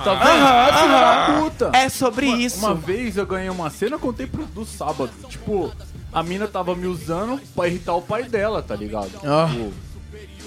[0.04, 0.28] Tá vendo?
[0.28, 1.44] Aham, filha da aham.
[1.44, 1.70] puta.
[1.74, 2.60] É sobre Uma- isso.
[2.60, 5.12] Uma vez eu ganhei uma cena, eu contei pro, do sábado.
[5.30, 5.72] Tipo,
[6.12, 9.12] a mina tava me usando pra irritar o pai dela, tá ligado?
[9.24, 9.48] Ah.
[9.50, 9.72] Tipo,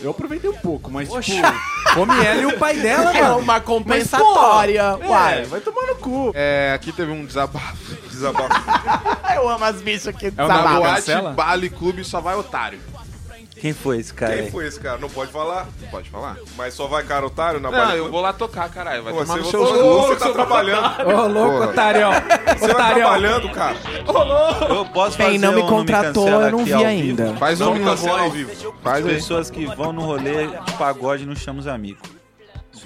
[0.03, 1.47] eu aproveitei um pouco, mas tipo...
[1.95, 3.39] Come ela e o pai dela, É mano.
[3.39, 4.99] uma compensatória.
[5.01, 6.31] é, Uai, vai tomar no cu.
[6.35, 7.97] É, aqui teve um desabafo.
[8.11, 8.49] Desabafo.
[9.35, 11.33] eu amo as bichas aqui É o Na boate, cancela?
[11.33, 12.79] Bali Clube só vai otário.
[13.61, 14.51] Quem foi esse cara Quem aí?
[14.51, 14.99] foi esse cara?
[14.99, 15.67] Não pode falar.
[15.91, 16.37] Pode falar?
[16.57, 19.03] Mas só vai cara otário na Não, eu vou lá tocar, caralho.
[19.03, 21.07] Vai Pô, tomar você, no seu você, tá trabalhando.
[21.07, 21.59] Ô, louco.
[21.59, 22.07] Você Otário.
[22.95, 23.77] trabalhando, cara.
[24.69, 27.35] Eu posso fazer Quem não me um contratou, eu não vi ainda.
[27.37, 28.51] Faz Não um me cancela ao vivo.
[28.83, 29.15] Faz As aí.
[29.17, 32.16] pessoas que vão no rolê de pagode não chamam os amigos.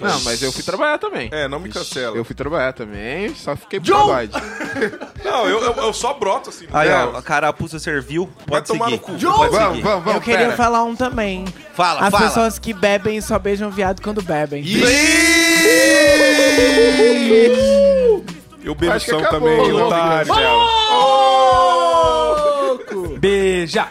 [0.01, 1.29] Não, mas eu fui trabalhar também.
[1.31, 2.15] É, não me cancela.
[2.17, 4.31] Eu fui trabalhar também, só fiquei pro pagode.
[5.23, 6.65] Não, eu, eu, eu só broto assim.
[6.73, 8.25] Aí, ó, a carapuça serviu.
[8.47, 8.97] Vai Pode tomar seguir.
[8.97, 9.11] no cu.
[9.11, 10.55] Pode Vamos, vamos, vamos, Eu queria pera.
[10.57, 11.45] falar um também.
[11.73, 12.25] Fala, As fala.
[12.25, 14.63] pessoas que bebem só beijam viado quando bebem.
[18.63, 20.33] Eu bebo são também, otário.
[23.21, 23.87] Beija.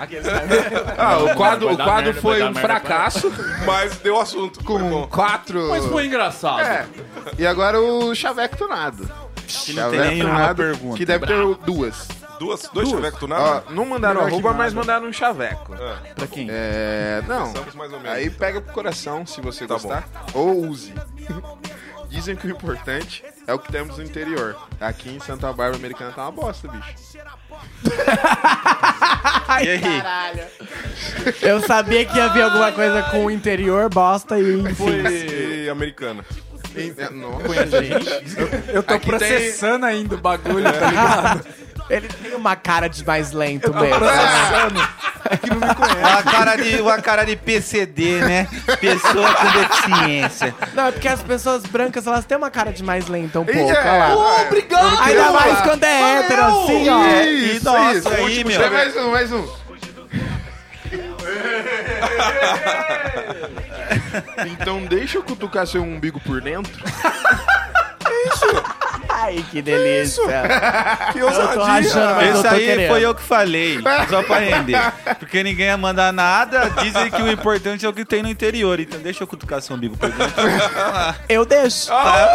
[0.99, 3.33] Ah, o quadro, o quadro merda, foi um merda, fracasso
[3.65, 4.63] Mas deu assunto.
[4.65, 5.07] Com bom.
[5.07, 5.69] quatro.
[5.69, 6.61] Mas foi engraçado.
[6.63, 6.85] É.
[7.39, 9.09] E agora o chaveco tunado.
[9.47, 10.97] Que não tem nenhuma pergunta.
[10.97, 12.09] Que deve ter duas.
[12.41, 13.71] Duas, dois chavecos Ó, tunados?
[13.75, 15.77] não mandaram Melhor arroba, mas mandaram um chaveco.
[16.17, 16.49] Pra quem?
[16.51, 17.23] É.
[17.29, 17.47] Não.
[17.53, 18.17] Pensamos mais ou menos.
[18.17, 20.09] Aí pega pro coração se você Tá gostar.
[20.35, 20.93] Ou use.
[22.11, 24.57] Dizem que o importante é o que temos no interior.
[24.81, 26.95] Aqui em Santa Bárbara Americana tá uma bosta, bicho.
[29.49, 29.81] Ai, E aí?
[29.81, 30.43] caralho.
[31.41, 35.03] Eu sabia que ia vir alguma coisa com o interior, bosta e enfim.
[35.65, 36.25] E americana.
[36.75, 37.45] É, nossa.
[38.73, 41.47] Eu tô Aqui tem- processando ainda o bagulho, tá ligado?
[41.91, 43.97] Ele tem uma cara de mais lento mesmo.
[45.57, 48.49] Uma cara, de, uma cara de PCD, né?
[48.81, 50.55] Pessoa com deficiência.
[50.73, 53.59] Não, é porque as pessoas brancas, elas têm uma cara de mais lenta um pouco,
[53.73, 54.41] É, olha lá.
[54.41, 54.47] é.
[54.47, 55.01] obrigado!
[55.03, 57.05] Ainda mais quando é hétero, assim, ó.
[57.05, 58.09] E, Isso, nossa, isso.
[58.09, 58.71] aí, Último meu.
[58.71, 59.61] Mais um, mais um.
[64.51, 66.73] Então deixa eu cutucar seu umbigo por dentro.
[69.23, 70.23] Ai, que delícia.
[71.13, 71.65] Que Eu tô ousadia.
[71.65, 72.89] rachando, mas eu Esse tô aí querendo.
[72.89, 74.93] foi eu que falei, só pra render.
[75.19, 78.79] Porque ninguém ia mandar nada, dizem que o importante é o que tem no interior.
[78.81, 80.35] Então deixa eu cutucar seu umbigo por dentro.
[81.29, 81.93] Eu deixo.
[81.93, 82.27] Ah,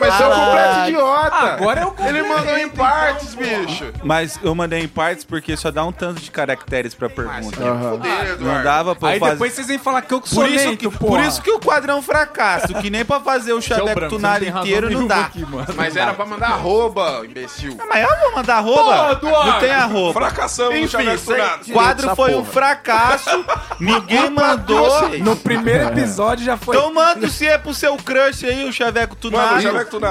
[0.00, 1.36] mas você é um completo idiota.
[1.36, 3.92] Agora eu Ele mandou em partes, bicho.
[4.02, 7.56] Mas eu mandei em partes porque só dá um tanto de caracteres pra pergunta.
[7.56, 7.94] Fudeu, Não
[8.32, 8.62] Eduardo.
[8.64, 9.32] dava pra eu Aí fazer...
[9.32, 11.10] depois vocês vêm falar que eu que sou Por isso, lento, que, porra.
[11.12, 14.08] por isso que o quadro é um fracasso, que nem pra fazer o branco, você
[14.08, 15.20] tunado tem razão inteiro não nenhuma dá.
[15.22, 15.66] aqui, mano.
[15.76, 17.76] Mas era pra mandar arroba, imbecil.
[17.88, 19.18] Mas eu vou mandar arroba?
[19.22, 20.12] não tem arroba.
[20.20, 21.62] Fracassamos no Enfim, chaveco tunado.
[21.68, 22.52] O quadro essa foi um porra.
[22.52, 23.44] fracasso,
[23.80, 25.08] ninguém mandou.
[25.18, 26.76] No primeiro episódio já foi.
[26.76, 29.54] Então manda se é pro seu crush aí, o chaveco tunado.
[29.56, 29.60] o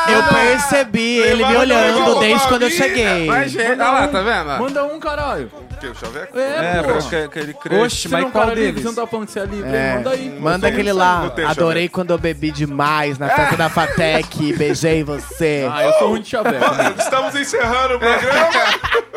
[0.09, 3.27] Eu percebi ele me olhando desde quando eu cheguei.
[3.27, 4.59] Mas, gente, olha lá, tá vendo?
[4.59, 5.49] Manda um, caralho.
[5.79, 6.37] Que, o chaveco?
[6.39, 7.85] É, É, pra que, que ele cresça.
[7.85, 8.83] Oxe, mas não é um qual cara deles?
[8.83, 10.39] você não tá falando que você é livre, É, manda aí.
[10.41, 11.31] manda aquele Não lá.
[11.31, 14.53] tem Adorei quando eu bebi demais na festa da Fatec.
[14.55, 15.67] Beijei você.
[15.73, 16.75] Ah, eu sou ruim de chaveco.
[16.75, 16.95] né?
[16.99, 18.51] Estamos encerrando o programa.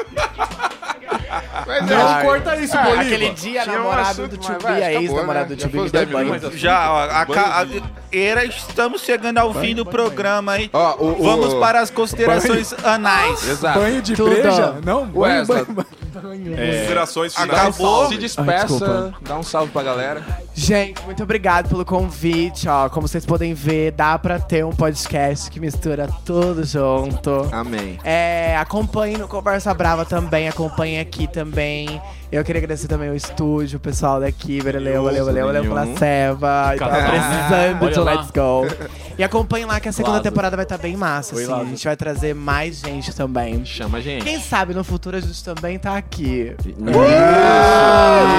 [1.66, 3.06] Mas Não corta isso, Ah, Bolívar.
[3.06, 5.56] Aquele dia, Tinha um namorado assunto, do Tio vai, B, a acabou, ex-namorado né?
[5.56, 6.12] do Já Tio B foi me os deu 10
[6.42, 6.58] banho.
[6.58, 10.70] Já, ó, a, ca- a- era, estamos chegando ao fim do programa, hein?
[10.74, 13.48] Ó, o- o- Vamos para as considerações anais.
[13.48, 13.80] Exato.
[13.80, 14.30] Banho de Tudo.
[14.32, 14.76] breja?
[14.86, 15.64] Não, banho, Wesley.
[15.64, 15.88] banho, banho.
[16.30, 17.60] Considerações finais.
[17.60, 18.08] Acabou.
[18.08, 20.24] Se despeça, dá um salve pra galera.
[20.54, 22.88] Gente, muito obrigado pelo convite, ó.
[22.90, 27.50] Como vocês podem ver, dá pra ter um podcast que mistura tudo junto.
[27.52, 28.00] Amém.
[28.04, 32.02] É, acompanhe no Conversa Brava também, acompanhe aqui também.
[32.32, 36.74] Eu queria agradecer também o estúdio, o pessoal daqui, valeu, valeu, valeu, valeu pela ceva.
[36.78, 37.12] Tava Caralho.
[37.12, 38.04] precisando Olha de um.
[38.04, 38.94] Let's Go.
[39.18, 40.32] E acompanhe lá que a segunda Lázaro.
[40.32, 41.54] temporada vai estar bem massa, Oi, assim.
[41.54, 43.64] A gente vai trazer mais gente também.
[43.64, 44.24] Chama a gente.
[44.24, 46.56] Quem sabe no futuro a gente também tá aqui.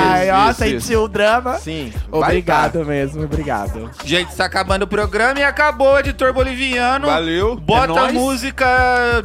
[0.07, 1.59] Ai, ó, sentiu o drama?
[1.59, 1.93] Sim.
[2.11, 3.91] Obrigado mesmo, obrigado.
[4.05, 7.07] Gente, está acabando o programa e acabou, editor boliviano.
[7.07, 7.57] Valeu.
[7.57, 8.67] Bota É a música,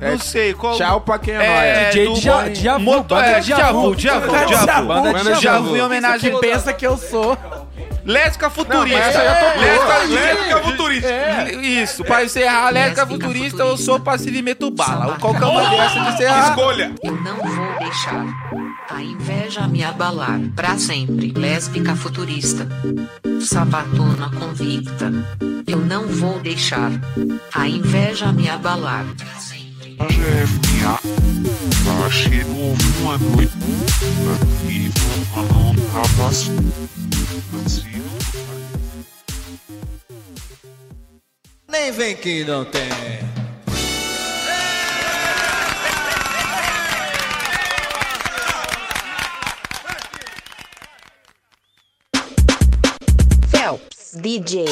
[0.01, 0.75] não É, sei qual.
[0.77, 1.93] Tchau pra quem é, É, nóis.
[1.95, 2.05] DJ
[2.45, 3.95] do Djavu, Moto- é, Djavu.
[3.95, 5.75] Djavu, Djavu, Djavu.
[5.77, 7.37] Em homenagem Quem pensa que eu sou?
[8.09, 8.97] Lésbica futurista.
[8.97, 11.51] Lésbica- Lésbica futurista.
[11.61, 15.15] Isso, pra encerrar, lésbica Lésbica futurista, eu sou passiva e meto bala.
[15.19, 16.49] Qualquer uma dessa de encerrar.
[16.49, 16.91] Escolha.
[17.03, 18.25] Eu não vou deixar
[18.89, 21.31] a inveja me abalar pra sempre.
[21.37, 22.67] Lésbica futurista,
[23.41, 25.11] sabatona convicta.
[25.67, 26.89] Eu não vou deixar
[27.53, 29.05] a inveja me abalar.
[32.09, 33.51] Chegou uma noite
[34.67, 36.49] e não rapaz.
[41.69, 42.89] Nem vem que não tem.
[53.51, 54.65] Phelps DJ.